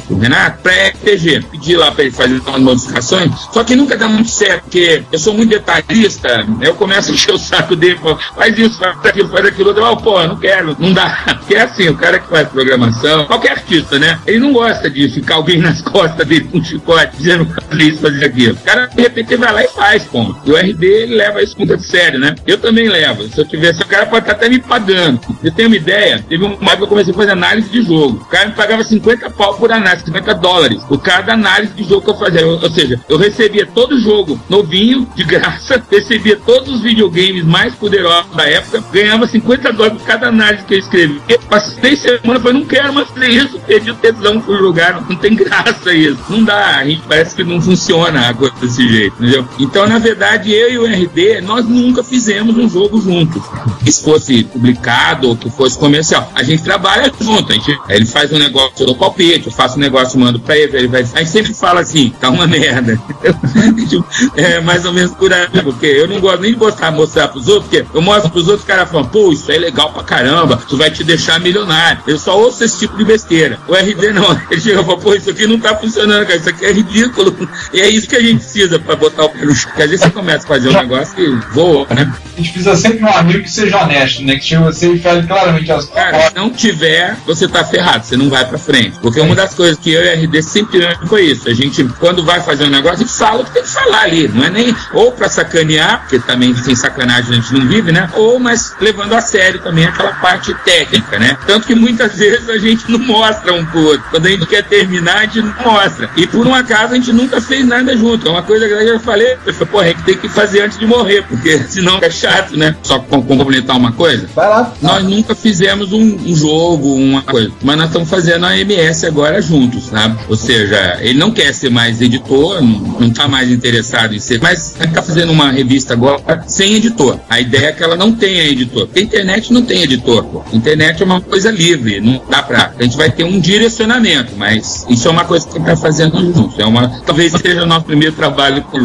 [0.08, 1.44] o Renato, pra RPG.
[1.50, 3.30] Pedi lá pra ele fazer umas modificações.
[3.52, 7.32] Só que nunca dá muito certo, porque eu sou muito detalhista, eu começo a encher
[7.32, 7.98] o saco dele,
[8.34, 9.70] faz isso, faz aquilo, faz aquilo.
[9.70, 11.22] Eu falo, pô, não quero, não dá.
[11.42, 14.18] Porque é assim, o cara que faz programação, qualquer artista, né?
[14.26, 17.98] Ele não gosta de ficar alguém nas costas dele com um chicote dizendo fazer isso,
[17.98, 18.54] fazer aquilo.
[18.54, 20.34] O cara, de repente, vai lá e faz, pô.
[20.44, 22.34] E o RD, ele leva isso muito sério, né?
[22.46, 23.24] Eu também levo.
[23.28, 25.20] Se eu tivesse, o cara pode estar até me pagando.
[25.42, 28.18] Eu tenho uma ideia, teve uma época que eu comecei a fazer análise de jogo.
[28.22, 29.01] O cara me pagava 50
[29.36, 30.82] pau por análise, 50 dólares.
[30.88, 32.46] O cara da análise de jogo que eu fazia.
[32.46, 38.34] ou seja, eu recebia todo jogo novinho, de graça, recebia todos os videogames mais poderosos
[38.34, 41.20] da época, ganhava 50 dólares por cada análise que eu escrevia.
[41.48, 45.34] Passei semana, falei, não quero mais fazer isso, perdi o tesão por jogar, não tem
[45.36, 46.18] graça isso.
[46.28, 49.46] Não dá, a gente parece que não funciona a coisa desse jeito, entendeu?
[49.58, 53.42] Então, na verdade, eu e o RD, nós nunca fizemos um jogo juntos.
[53.84, 56.30] Que fosse publicado ou que fosse comercial.
[56.34, 59.76] A gente trabalha junto, a gente, ele faz um negócio, eu dou palpite, eu faço
[59.76, 61.02] um negócio, mando pra ele, ele vai.
[61.02, 63.00] A gente sempre fala assim, tá uma merda.
[64.36, 67.48] é mais ou menos por aí, porque eu não gosto nem de mostrar, mostrar pros
[67.48, 70.02] outros, porque eu mostro pros outros, os caras falam, pô, isso aí é legal pra
[70.02, 72.02] caramba, isso vai te deixar milionário.
[72.06, 73.58] Eu só ouço esse tipo de besteira.
[73.66, 76.48] O RD não, ele chega e fala, pô, isso aqui não tá funcionando, cara, isso
[76.48, 77.48] aqui é ridículo.
[77.72, 79.70] E é isso que a gente precisa pra botar o pé no chão.
[79.70, 82.12] Porque às vezes você começa a fazer um negócio que voa, né?
[82.34, 84.36] A gente precisa sempre de um amigo que seja honesto, né?
[84.36, 86.10] Que chega você e fale claramente as coisas.
[86.10, 88.81] Cara, se não tiver, você tá ferrado, você não vai pra frente.
[88.90, 91.48] Porque uma das coisas que eu e a RD sempre foi isso.
[91.48, 94.02] A gente, quando vai fazer um negócio, a gente fala o que tem que falar
[94.02, 94.28] ali.
[94.28, 98.08] Não é nem ou pra sacanear, porque também sem sacanagem a gente não vive, né?
[98.14, 101.36] Ou, mas levando a sério também aquela parte técnica, né?
[101.46, 104.04] Tanto que muitas vezes a gente não mostra um pro outro.
[104.10, 106.10] Quando a gente quer terminar, a gente não mostra.
[106.16, 108.26] E por um acaso a gente nunca fez nada junto.
[108.26, 110.78] É uma coisa que eu falei, eu falei, porra, a gente tem que fazer antes
[110.78, 112.76] de morrer, porque senão é chato, né?
[112.82, 114.28] Só complementar uma coisa.
[114.34, 114.72] Vai lá.
[114.80, 117.52] Nós nunca fizemos um, um jogo, uma coisa.
[117.62, 120.18] Mas nós estamos fazendo a MM MS agora juntos, sabe?
[120.28, 124.40] Ou seja, ele não quer ser mais editor, não, não tá mais interessado em ser,
[124.40, 127.18] mas ele tá fazendo uma revista agora sem editor.
[127.28, 128.86] A ideia é que ela não tenha editor.
[128.86, 130.42] Porque a internet não tem editor, pô.
[130.52, 132.72] A internet é uma coisa livre, não dá pra.
[132.78, 136.58] A gente vai ter um direcionamento, mas isso é uma coisa que tá fazendo juntos.
[136.58, 138.80] É uma, talvez seja o nosso primeiro trabalho por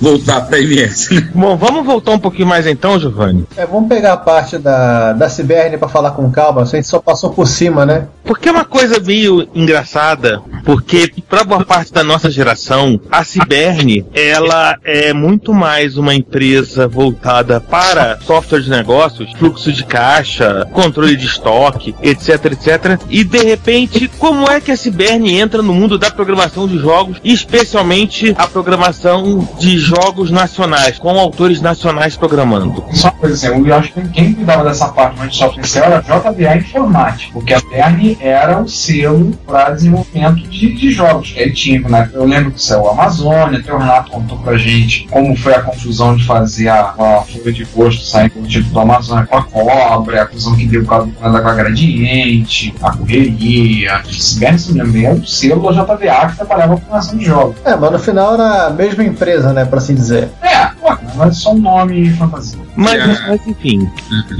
[0.00, 1.14] voltar pra MS.
[1.14, 1.28] Né?
[1.34, 3.44] Bom, vamos voltar um pouquinho mais então, Giovanni.
[3.56, 7.00] É, vamos pegar a parte da, da Ciberne pra falar com calma, a gente só
[7.00, 8.06] passou por cima, né?
[8.24, 14.04] Porque é uma coisa meio engraçada, porque para boa parte da nossa geração, a Ciberne,
[14.14, 21.16] ela é muito mais uma empresa voltada para software de negócios, fluxo de caixa, controle
[21.16, 23.00] de estoque, etc, etc.
[23.08, 27.18] E de repente, como é que a Ciberne entra no mundo da programação de jogos,
[27.24, 32.84] especialmente a programação de jogos nacionais, com autores nacionais programando?
[32.92, 36.56] Só coisa assim, eu acho que quem cuidava dessa parte mais de software era JBA
[36.56, 41.80] Informática, porque a Ciberne era o selo para desenvolvimento de, de jogos que ele tinha,
[41.88, 42.10] né?
[42.12, 45.62] Eu lembro que saiu a Amazônia, até o Renato contou pra gente como foi a
[45.62, 49.36] confusão de fazer a, a fuga de gosto sair com o título do Amazônia com
[49.36, 54.02] a cobra, a confusão que deu com a, com a gradiente, a correria.
[54.10, 57.56] Se bem se lembra, o selo da JVA que trabalhava com ação de jogos.
[57.64, 60.28] É, mas no final era a mesma empresa, né, pra assim dizer.
[60.42, 62.58] É, pô, mas é só um nome e fantasia.
[62.76, 63.90] Mas, mas enfim,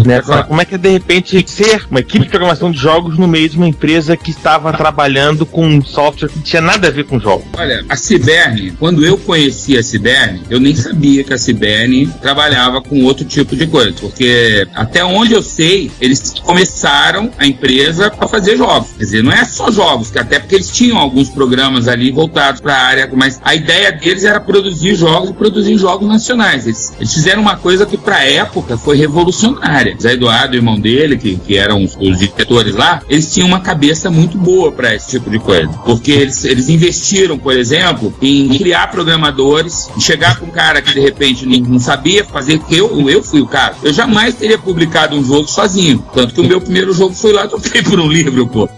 [0.04, 3.26] né, como é que é de repente ser uma equipe de programação de jogos no
[3.26, 7.04] meio de uma empresa que estava trabalhando com um software que tinha nada a ver
[7.04, 7.46] com jogos?
[7.56, 12.80] Olha, a Ciberne, quando eu conheci a Ciberne, eu nem sabia que a Ciberne trabalhava
[12.80, 18.28] com outro tipo de coisa, porque até onde eu sei, eles começaram a empresa para
[18.28, 18.88] fazer jogos.
[18.96, 22.60] Quer dizer, não é só jogos, que até porque eles tinham alguns programas ali voltados
[22.60, 26.66] para a área, mas a ideia deles era produzir jogos e produzir jogos nacionais.
[26.66, 29.96] Eles, eles fizeram uma coisa que para época foi revolucionária.
[30.00, 34.10] Zé Eduardo, irmão dele, que, que eram os, os diretores lá, eles tinham uma cabeça
[34.10, 35.68] muito boa para esse tipo de coisa.
[35.84, 40.92] Porque eles, eles investiram, por exemplo, em criar programadores, em chegar com um cara que
[40.92, 43.76] de repente não, sabia fazer, porque eu, eu fui o cara.
[43.82, 46.04] Eu jamais teria publicado um jogo sozinho.
[46.12, 48.68] Tanto que o meu primeiro jogo foi lá, troquei por um livro, pô.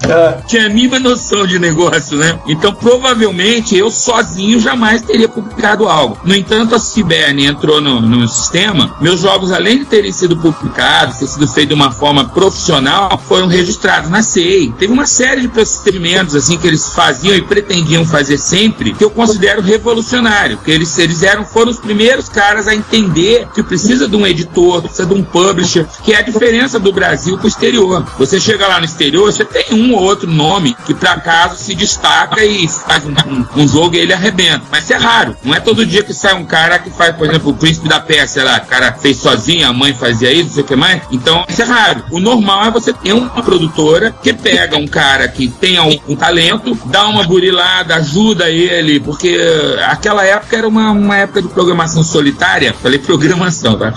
[0.47, 2.39] Tinha a mínima noção de negócio, né?
[2.47, 6.19] Então, provavelmente, eu sozinho jamais teria publicado algo.
[6.25, 11.19] No entanto, a Ciberne entrou no, no sistema, meus jogos, além de terem sido publicados,
[11.19, 14.73] ter sido feito de uma forma profissional, foram registrados na CEI.
[14.79, 19.11] Teve uma série de procedimentos, assim, que eles faziam e pretendiam fazer sempre, que eu
[19.11, 24.17] considero revolucionário, que eles, eles eram, foram os primeiros caras a entender que precisa de
[24.17, 28.07] um editor, precisa de um publisher, que é a diferença do Brasil para o exterior.
[28.19, 31.75] Você chega lá no exterior, você tem um ou outro nome que, por acaso, se
[31.75, 34.63] destaca e faz um, um, um jogo e ele arrebenta.
[34.71, 35.37] Mas é raro.
[35.45, 38.01] Não é todo dia que sai um cara que faz, por exemplo, o Príncipe da
[38.27, 41.03] sei lá, o cara fez sozinho, a mãe fazia isso, não sei o que mais.
[41.13, 42.05] Então, isso é raro.
[42.11, 46.17] O normal é você ter uma produtora que pega um cara que tenha um, um
[46.17, 49.39] talento, dá uma burilada, ajuda ele, porque
[49.87, 52.75] aquela época era uma, uma época de programação solitária.
[52.83, 53.93] Falei programação, tá?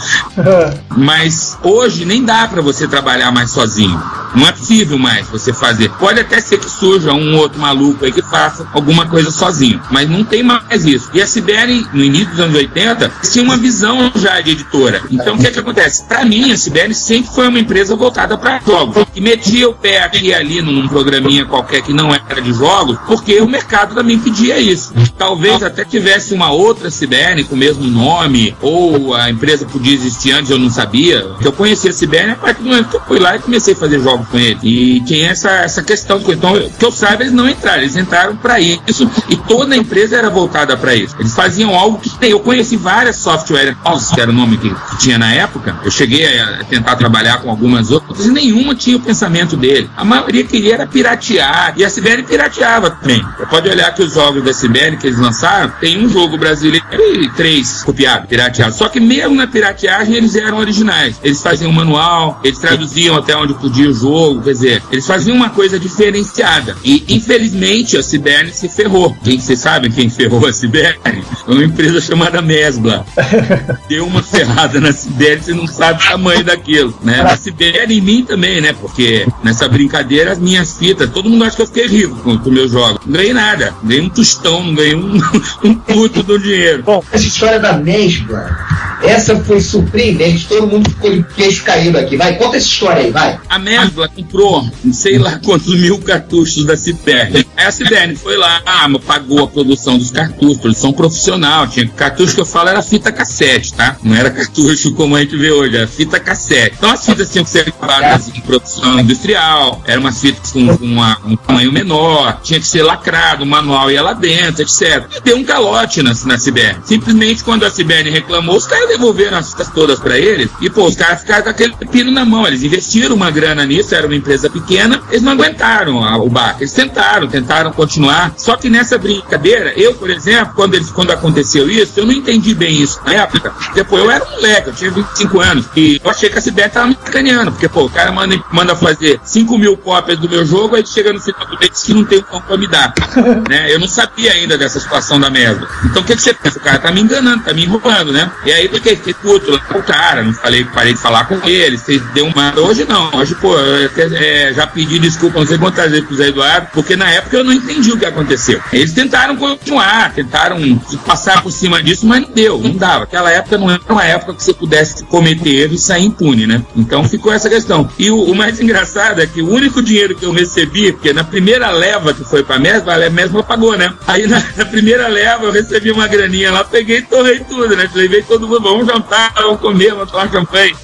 [0.95, 4.01] Mas hoje nem dá para você trabalhar mais sozinho.
[4.35, 5.89] Não é possível mais você fazer.
[5.91, 10.09] Pode até ser que surja um outro maluco aí que faça alguma coisa sozinho, mas
[10.09, 11.09] não tem mais isso.
[11.13, 15.03] E a Sibeli, no início dos anos 80, tinha uma visão já de editora.
[15.11, 16.03] Então o que é que acontece?
[16.05, 19.05] Para mim, a Sibeli sempre foi uma empresa voltada para jogos.
[19.15, 22.97] E metia o pé aqui e ali num programinha qualquer que não era de jogos,
[23.07, 24.93] porque o mercado também pedia isso.
[25.17, 30.31] Talvez até tivesse uma outra Sibeli com o mesmo nome, ou a empresa podia existir
[30.31, 31.25] antes, eu não sabia.
[31.41, 33.77] Eu conheci a Sibeli a partir do momento que eu fui lá e comecei a
[33.77, 34.59] fazer jogos com ele.
[34.63, 36.21] E tinha essa, essa questão.
[36.27, 40.17] Então, que eu saiba, eles não entraram, eles entraram para isso e toda a empresa
[40.17, 41.15] era voltada para isso.
[41.19, 44.97] Eles faziam algo que eu conheci várias software houses, que era o nome que, que,
[44.97, 45.75] tinha na época.
[45.83, 49.89] Eu cheguei a tentar trabalhar com algumas outras e nenhuma tinha o pensamento dele.
[49.95, 51.32] A maioria queria era piratear
[51.75, 53.23] e a Sibeli pirateava também.
[53.37, 56.85] Você pode olhar que os jogos da Sibeli que eles lançaram, tem um jogo brasileiro
[57.21, 58.77] e três copiados, pirateados.
[58.77, 61.19] Só que mesmo na pirateagem eles eram originais.
[61.23, 65.35] Eles faziam um manual, eles traduziam até onde podia o jogo, quer dizer, eles faziam
[65.35, 66.75] uma coisa diferenciada.
[66.83, 69.15] E infelizmente a Ciberne se ferrou.
[69.23, 71.23] Quem vocês sabem quem ferrou a Ciberne?
[71.47, 73.05] Uma empresa chamada Mesbla.
[73.87, 77.21] Deu uma ferrada na Ciberne, você não sabe o tamanho daquilo, né?
[77.21, 78.73] A Ciberne em mim também, né?
[78.73, 82.45] Porque nessa brincadeira as minhas fitas, todo mundo acha que eu fiquei rico com os
[82.45, 83.05] meus jogos.
[83.05, 85.17] Não ganhei nada, ganhei um tostão, não ganhei um,
[85.63, 86.83] um puto do dinheiro.
[86.83, 88.57] Bom, essa história da Mesbla
[89.01, 92.17] Essa foi surpreendente, todo mundo ficou de queixo caído aqui.
[92.17, 93.39] Vai, conta essa história aí, vai.
[93.49, 97.45] A Mesbla comprou sei lá quantos mil cartuchos da Ciberne.
[97.55, 101.67] Aí a Ciberne foi lá, ah, pagou a produção dos cartuchos, produção profissional.
[101.67, 103.97] Tinha cartucho que eu falo era fita cassete, tá?
[104.03, 106.75] Não era cartucho como a gente vê hoje, era fita cassete.
[106.77, 110.85] Então as fitas tinham que ser gravadas em produção industrial, eram umas fitas com, com
[110.85, 115.05] uma, um tamanho menor, tinha que ser lacrado, o manual ia lá dentro, etc.
[115.15, 116.81] E deu um calote na, na Ciberne.
[116.85, 120.85] Simplesmente quando a Ciberne reclamou, os caras devolveram as fitas todas para eles e, pô,
[120.85, 122.47] os caras ficaram com aquele pino na mão.
[122.47, 126.61] Eles investiram uma grana nisso, era uma empresa pequena, eles não aguentaram a, o barco.
[126.61, 128.33] Eles tentaram, tentaram continuar.
[128.37, 132.53] Só que nessa brincadeira, eu, por exemplo, quando, eles, quando aconteceu isso, eu não entendi
[132.53, 133.53] bem isso na época.
[133.73, 135.65] Depois eu era um moleque, eu tinha 25 anos.
[135.75, 138.75] E eu achei que a Ciberne tava me sacaneando, porque, pô, o cara manda, manda
[138.75, 142.05] fazer 5 mil cópias do meu jogo, aí chega no final do mês que não
[142.05, 142.93] tem o pão pra me dar.
[143.49, 143.73] né?
[143.73, 145.67] Eu não sabia ainda dessa situação da merda.
[145.85, 146.59] Então o que, que você pensa?
[146.59, 148.31] O cara tá me enganando, tá me enrolando, né?
[148.45, 151.39] E aí fiquei, fiquei puto lá com o cara, não falei, parei de falar com
[151.47, 152.53] ele, vocês deu uma.
[152.59, 156.15] Hoje não, hoje, pô, eu até, é, já pedi desculpa, não sei quantas vezes pro
[156.15, 158.61] Zé Eduardo, porque na época eu não entendi o que aconteceu.
[158.71, 160.57] Eles tentaram continuar, tentaram
[161.05, 163.03] passar por cima disso, mas não deu, não dava.
[163.03, 166.63] Aquela época não era uma época que você pudesse cometer erro e sair impune, né?
[166.75, 167.89] Então ficou essa questão.
[167.97, 171.23] E o, o mais engraçado é que o único dinheiro que eu recebi, porque na
[171.23, 173.93] primeira leva que foi pra Mesma, a Mesma pagou, né?
[174.07, 177.89] Aí na, na primeira leva eu recebi uma graninha lá, peguei e torrei tudo, né?
[177.93, 180.75] Levei todo mundo, vamos jantar, vamos comer, vamos tomar champanhe.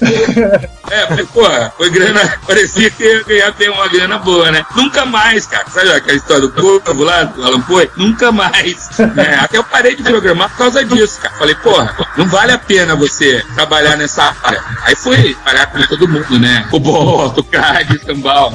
[0.90, 1.42] é, falei, pô,
[1.76, 4.64] foi grana, parecia que ia ganhar ter uma grana boa, né?
[4.74, 5.68] Nunca mais, cara.
[5.70, 7.90] Sabe aquela história do corvo lá, do Alan Poe?
[7.96, 8.90] Nunca mais.
[9.10, 9.38] Né?
[9.40, 11.34] Até eu parei de programar por causa disso, cara.
[11.36, 14.62] Falei, porra, não vale a pena você trabalhar nessa área.
[14.82, 16.66] Aí fui parar com todo mundo, né?
[16.70, 18.52] O Boto, o Card, Sambal.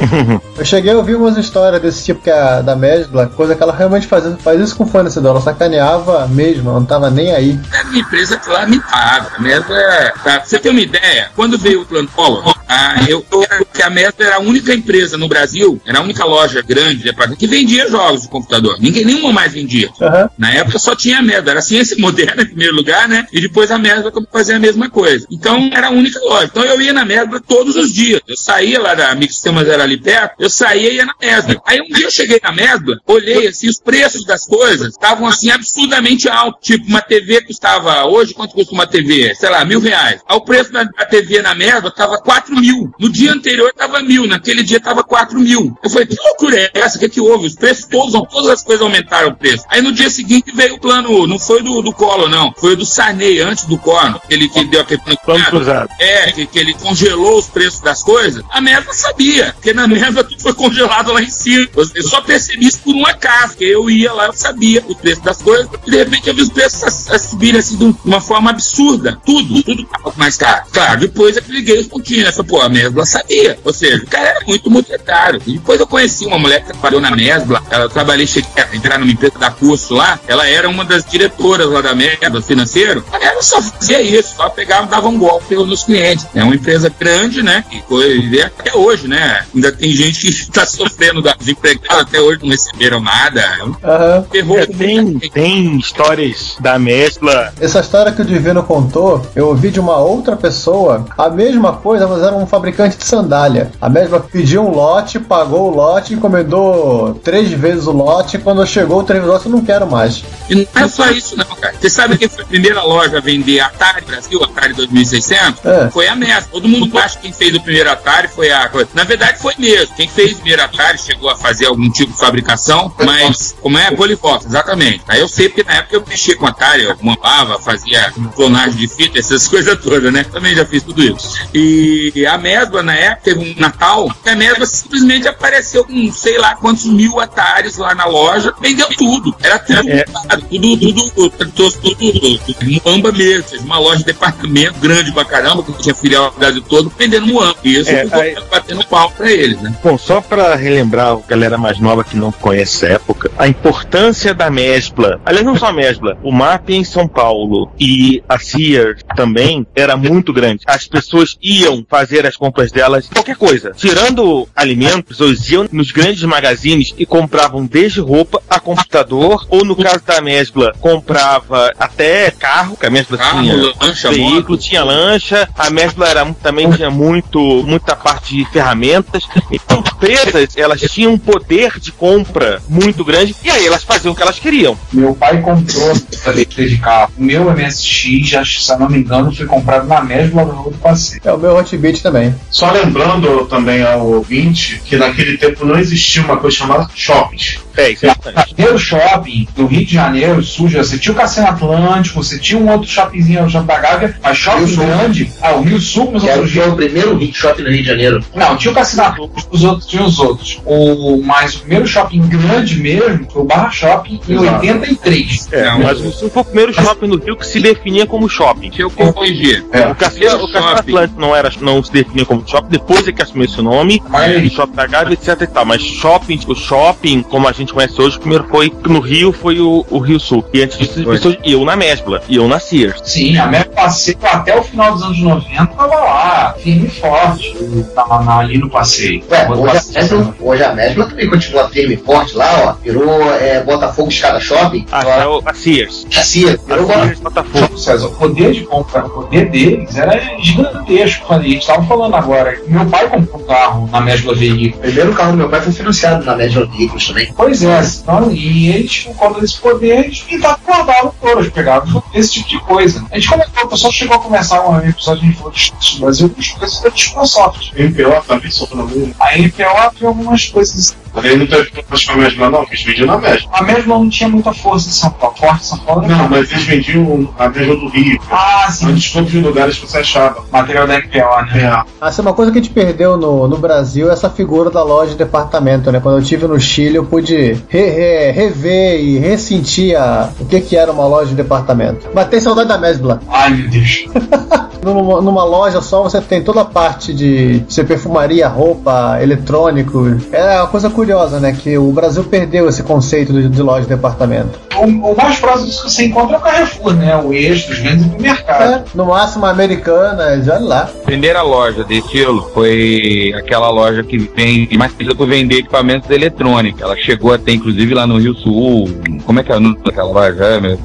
[0.57, 3.75] Eu cheguei a ouvir umas histórias desse tipo que é da Mesbla, coisa que ela
[3.75, 7.59] realmente faz, faz isso com fone, ela sacaneava mesmo, ela não tava nem aí.
[7.73, 9.31] É uma empresa lamentável.
[9.37, 10.13] A Mesbla é.
[10.23, 10.41] Tá?
[10.43, 11.29] Você tem uma ideia?
[11.35, 15.17] Quando veio o plano Collor, ah, eu, eu, que a Mesbla era a única empresa
[15.17, 18.77] no Brasil, era a única loja grande que vendia jogos de computador.
[18.79, 19.89] Ninguém nenhuma mais vendia.
[19.99, 20.29] Uhum.
[20.37, 23.27] Na época só tinha a Mesbla, era a ciência moderna em primeiro lugar, né?
[23.31, 25.25] E depois a Mesbla fazia a mesma coisa.
[25.31, 26.45] Então era a única loja.
[26.45, 28.21] Então eu ia na Mesbla todos os dias.
[28.27, 31.61] Eu saía lá da Microsistemas era ali perto, eu saía e ia na Mesbla.
[31.65, 35.49] Aí um dia eu cheguei na Mesbla, olhei assim, os preços das coisas estavam assim
[35.49, 36.65] absurdamente altos.
[36.65, 39.33] Tipo, uma TV custava, hoje quanto custa uma TV?
[39.35, 40.21] Sei lá, mil reais.
[40.27, 42.91] Aí o preço da, TV na Mesbla estava quatro mil.
[42.99, 45.77] No dia anterior estava mil, naquele dia estava quatro mil.
[45.83, 46.97] Eu falei, que loucura é essa?
[46.97, 47.47] O que, que houve?
[47.47, 49.65] Os preços todos, todas as coisas aumentaram o preço.
[49.69, 52.53] Aí no dia seguinte veio o plano, não foi do, do Collor, não.
[52.57, 54.15] Foi o do Sarney, antes do Collor.
[54.23, 55.89] Aquele que deu aquele plano cruzado.
[55.99, 58.43] É, que, que ele congelou os preços das coisas.
[58.49, 61.67] A Mesbla sabia, porque na Mesbla tudo foi congelado lá em cima.
[61.93, 65.21] Eu só percebi isso por um acaso, porque eu ia lá, eu sabia o preço
[65.21, 69.19] das coisas, e de repente eu vi os preços subirem assim de uma forma absurda.
[69.25, 70.65] Tudo, tudo mais caro.
[70.71, 72.43] Claro, depois eu liguei os pontinhos, né?
[72.43, 73.57] Pô, a Mesbla sabia.
[73.63, 75.41] Ou seja, o cara era muito monetário.
[75.45, 79.11] Depois eu conheci uma mulher que trabalhou na Mesbla, ela trabalhei, cheguei a entrar numa
[79.11, 83.61] empresa da curso lá, ela era uma das diretoras lá da Mesbla financeiro, ela só
[83.61, 86.27] fazia isso, só pegava, dava um golpe nos clientes.
[86.35, 87.63] É uma empresa grande, né?
[87.71, 89.45] E foi, até hoje, né?
[89.53, 93.41] Ainda tem gente que está sofrendo da desempregada, até hoje não receberam nada.
[93.63, 94.25] Uhum.
[94.33, 97.53] Errou É, tem, tem histórias da Mesbla.
[97.59, 102.07] Essa história que o Divino contou, eu ouvi de uma outra pessoa, a mesma coisa,
[102.07, 103.71] mas era um fabricante de sandália.
[103.79, 108.65] A mesma pediu um lote, pagou o lote, encomendou três vezes o lote, e quando
[108.65, 110.23] chegou o três vezes, eu não quero mais.
[110.49, 111.75] E não é só isso, não, cara.
[111.79, 115.65] Você sabe quem foi a primeira loja a vender Atari Brasil, Atari 2600?
[115.65, 115.89] É.
[115.89, 116.49] Foi a Mesbla.
[116.51, 118.69] Todo mundo acha que quem fez o primeiro Atari foi a.
[118.93, 119.95] Na verdade, foi mesmo.
[119.95, 123.91] Quem fez o primeiro Atari chegou a fazer algum tipo de fabricação, mas como é?
[123.91, 125.01] Polivox, exatamente.
[125.07, 128.87] Aí eu sei porque na época eu mexia com Atari, eu montava, fazia clonagem de
[128.87, 130.23] fita, essas coisas todas, né?
[130.23, 131.47] Também já fiz tudo isso.
[131.53, 136.37] E a Mesbla, na época, teve um Natal, que a Mesbla simplesmente apareceu com sei
[136.37, 139.35] lá quantos mil Ataris lá na loja, vendeu tudo.
[139.41, 140.03] Era tudo, É.
[140.03, 145.73] tudo, tudo, tudo, tudo, tudo, Muamba mesmo, uma loja de departamento grande pra caramba, que
[145.73, 147.55] tinha filial no Brasil todo, vendendo Muamba.
[147.63, 149.73] E isso É, aí- batendo pau pra eles, né?
[149.83, 154.33] Bom, só para relembrar a galera mais nova que não conhece essa época, a importância
[154.33, 159.01] da Mesbla, aliás, não só a Mesbla, o MAP em São Paulo e a Sears
[159.15, 160.63] também era muito grande.
[160.65, 163.71] As pessoas iam fazer as compras delas, qualquer coisa.
[163.75, 169.75] Tirando alimentos, eles iam nos grandes magazines e compravam desde roupa a computador, ou no
[169.75, 174.57] caso da Mesbla, comprava até carro, que a Mesbla Carro, tinha lancha, veículo, moto.
[174.57, 179.23] tinha lancha, a Mesbla era, também tinha muito, muita parte de ferramentas.
[179.51, 184.15] Então, empresas, elas tinham um poder de compra muito grande e aí elas faziam o
[184.15, 184.77] que elas queriam.
[184.91, 185.93] Meu pai comprou
[186.25, 187.11] a letra de carro.
[187.17, 190.77] O meu MSX já se eu não me engano, foi comprado na mesma loja do
[190.77, 191.21] passeio.
[191.23, 192.33] É o meu Hotbit também.
[192.49, 197.64] Só lembrando também ao ouvinte que naquele tempo não existia uma coisa chamada shopping.
[197.77, 198.53] É, isso é importante.
[198.53, 202.69] Primeiro shopping do Rio de Janeiro, suja, você tinha o Cassino Atlântico, você tinha um
[202.71, 206.25] outro shoppingzinho, o Shopping da Gávea, mas shopping Rio grande, ah, o Rio Sul começou
[206.27, 206.59] Que a era o surgir.
[206.61, 208.23] que é o primeiro hit shopping no Rio de Janeiro.
[208.35, 210.61] Não, tinha o Cassino Atlântico, os outros tinham os outros.
[210.65, 214.65] O, mas o primeiro shopping grande mesmo foi o Barra Shopping em Exato.
[214.65, 215.49] 83.
[215.51, 218.69] É, mas o Sul foi o primeiro shopping no Rio que se definia como shopping.
[218.69, 219.65] Deixa eu corrigir.
[219.71, 219.87] É.
[219.87, 223.21] O Cassino, o Cassino Atlântico não, era, não se definia como shopping, depois é que
[223.21, 225.65] assumiu esse nome, Mas- o shopping da Gávea, etc e tal.
[225.65, 229.59] Mas shopping, o shopping, como a gente conhece hoje, o primeiro foi no Rio, foi
[229.59, 230.45] o, o Rio Sul.
[230.53, 233.01] E antes disso, as pessoas iam na Mesbla, iam na Sears.
[233.03, 237.55] Sim, a Mega Passeio até o final dos anos 90 tava lá, firme e forte,
[237.93, 239.23] tava na- ali no passeio.
[239.29, 240.01] Ué, hoje a.
[240.01, 242.83] Mesbla, hoje a Mesbla também continua firme e forte lá, ó.
[242.83, 244.85] Virou é, Botafogo Escada Shopping.
[244.91, 246.05] Até o, a Sears.
[246.15, 247.03] A virou Botafogo.
[247.05, 247.77] Sears Botafogo.
[247.77, 251.33] César, o poder de compra, o poder deles era gigantesco.
[251.33, 252.57] A gente estava falando agora.
[252.67, 254.75] Meu pai comprou um carro na Mesbla Veículo.
[254.75, 257.33] O primeiro carro do meu pai foi financiado na Mesbla Veículos também.
[257.35, 260.25] Pois então, e eles, por conta desse poder, eles
[260.65, 263.05] guardavam todos, pegavam esse tipo de coisa.
[263.11, 266.39] A gente comentou, o pessoal chegou a começar um episódio de Influência do Brasil com
[266.39, 267.71] as coisas da Microsoft.
[267.73, 269.11] MPO também soltou na mão.
[269.19, 270.95] A MPO tem algumas coisas.
[271.23, 273.49] Ele não teve problemas com a Mesbla, não, que eles vendiam na Mesbla.
[273.53, 275.35] A Mesbla não tinha muita força em São Paulo.
[275.37, 278.19] Forte em São Paulo Não, mas eles vendiam a Mesbla do Rio.
[278.31, 278.87] Ah, sim.
[278.87, 280.43] Antes de todos os lugares que você achava.
[280.51, 281.61] Material da MPO, né?
[281.63, 281.83] É.
[282.01, 285.11] Assim, uma coisa que a gente perdeu no, no Brasil é essa figura da loja
[285.11, 285.99] de departamento, né?
[285.99, 287.35] Quando eu estive no Chile, eu pude
[287.69, 292.07] re- re- rever e ressentir a- o que, que era uma loja de departamento.
[292.13, 293.19] Mas tem saudade da Mesbla.
[293.29, 294.05] Ai, meu Deus.
[294.85, 300.15] Numa, numa loja só você tem toda a parte de você perfumaria, roupa, eletrônico.
[300.31, 301.04] É uma coisa curiosa,
[301.39, 301.53] né?
[301.53, 304.64] Que o Brasil perdeu esse conceito de, de loja de departamento.
[304.79, 307.15] O, o mais próximo disso que você encontra é o Carrefour, né?
[307.17, 308.65] O eixo, os grandes supermercados.
[308.75, 310.81] É, no máximo Americanas, olha lá.
[310.83, 316.09] A primeira loja de estilo foi aquela loja que vende, mais conhecida por vender equipamentos
[316.09, 316.81] eletrônicos.
[316.81, 318.87] Ela chegou até, inclusive, lá no Rio Sul.
[319.25, 320.43] Como é que é o nome daquela loja?
[320.43, 320.77] É, né?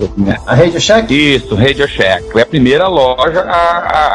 [0.47, 1.13] A Radio Shack?
[1.35, 2.31] Isso, Radio Shack.
[2.33, 3.55] Foi a primeira loja a,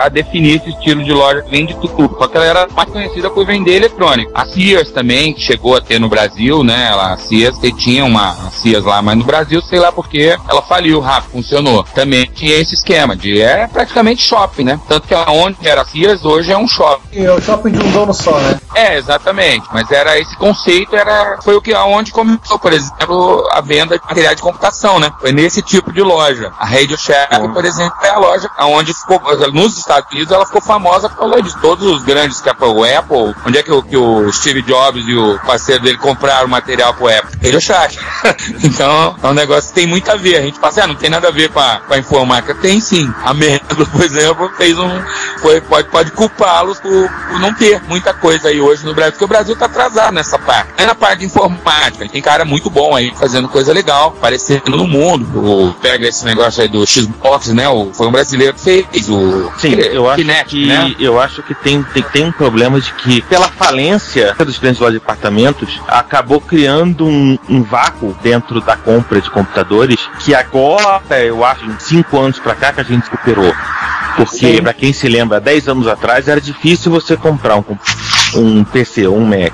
[0.01, 2.15] a- a definir esse estilo de loja que vende tudo.
[2.17, 4.31] Só que ela era mais conhecida por vender eletrônico.
[4.33, 6.87] A Sears também, que chegou a ter no Brasil, né?
[6.91, 10.37] Ela, a Sears que tinha uma a Sears lá, mas no Brasil, sei lá porque
[10.47, 11.83] ela faliu rápido, funcionou.
[11.93, 14.79] Também tinha esse esquema de é praticamente shopping, né?
[14.87, 17.23] Tanto que onde era a Sears hoje é um shopping.
[17.23, 18.59] É o shopping de um dono só, né?
[18.73, 19.67] É, exatamente.
[19.71, 24.05] Mas era esse conceito, era foi o que aonde começou, por exemplo, a venda de
[24.05, 25.11] material de computação, né?
[25.19, 26.51] Foi nesse tipo de loja.
[26.57, 30.61] A Radio Shack, por exemplo, é a loja aonde ficou nos Estados Unidos, ela ficou
[30.61, 31.57] famosa por causa disso.
[31.61, 35.07] Todos os grandes que é o Apple, onde é que o, que o Steve Jobs
[35.07, 37.39] e o parceiro dele compraram material pro Apple?
[37.43, 37.97] Radio Shack.
[38.63, 40.37] então, é um negócio que tem muito a ver.
[40.37, 42.55] A gente fala, assim, ah, não tem nada a ver com a, com a informática.
[42.55, 43.11] Tem sim.
[43.23, 44.89] A Merlo, por exemplo, fez um.
[45.41, 49.25] Foi, pode pode culpá-los por, por não ter muita coisa aí hoje no Brasil, porque
[49.25, 50.71] o Brasil tá atrasado nessa parte.
[50.77, 52.07] É na parte de informática.
[52.07, 55.25] Tem cara muito bom aí fazendo coisa legal, aparecendo no mundo.
[55.39, 57.67] O, pega esse negócio aí do Xbox, né?
[57.69, 60.95] O, foi um brasileiro que fez o Sim, eu acho Kinect, que né?
[60.99, 64.95] eu acho que tem, tem, tem um problema de que pela falência dos grandes lojas
[64.95, 69.44] de departamentos acabou criando um, um vácuo dentro da compra de computadores
[70.19, 73.53] que agora eu acho em cinco anos pra cá que a gente recuperou.
[74.15, 77.81] Porque, pra quem se lembra, 10 anos atrás era difícil você comprar um, comp-
[78.35, 79.53] um PC ou um Mac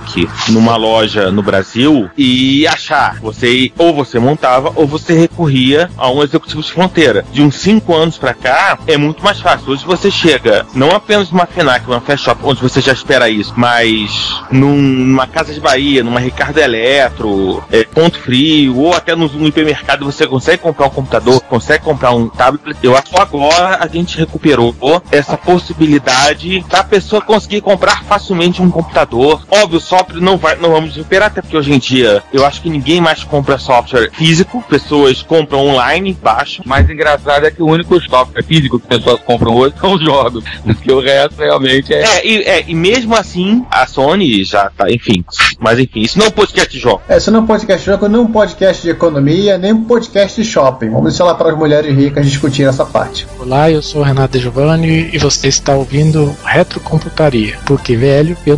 [0.50, 3.18] numa loja no Brasil e achar.
[3.22, 7.26] Você ou você montava ou você recorria a um executivo de fronteira.
[7.32, 9.72] De uns 5 anos pra cá é muito mais fácil.
[9.72, 13.54] Hoje você chega não apenas numa FENAC, numa Fast Shop, onde você já espera isso,
[13.56, 19.28] mas num- numa Casa de Bahia, numa Ricardo Eletro, é, Ponto Frio, ou até no,
[19.28, 22.78] no hipermercado você consegue comprar um computador, consegue comprar um tablet.
[22.82, 24.74] Eu acho que agora a gente recuperou
[25.12, 29.42] essa possibilidade da pessoa conseguir comprar facilmente um computador.
[29.50, 32.62] Óbvio, o software não vai, não vamos recuperar, até porque hoje em dia eu acho
[32.62, 36.64] que ninguém mais compra software físico, pessoas compram online, baixam.
[36.66, 39.94] O mais engraçado é que o único software físico que as pessoas compram hoje são
[39.94, 40.44] os jogos.
[40.64, 42.02] Porque o resto realmente é.
[42.02, 45.24] É, e, é, e mesmo assim, a Sony já tá, enfim.
[45.60, 47.02] Mas enfim, isso não é um podcast de jogo.
[47.08, 49.84] É, isso não é um podcast de jogo, nem um podcast de economia, nem um
[49.84, 50.90] podcast de shopping.
[50.90, 53.28] Vamos deixar lá para as mulheres ricas discutir essa parte.
[53.40, 57.58] Olá, eu sou o Renato De Giovanni e você está ouvindo Retrocomputaria.
[57.66, 58.58] Porque velho, eu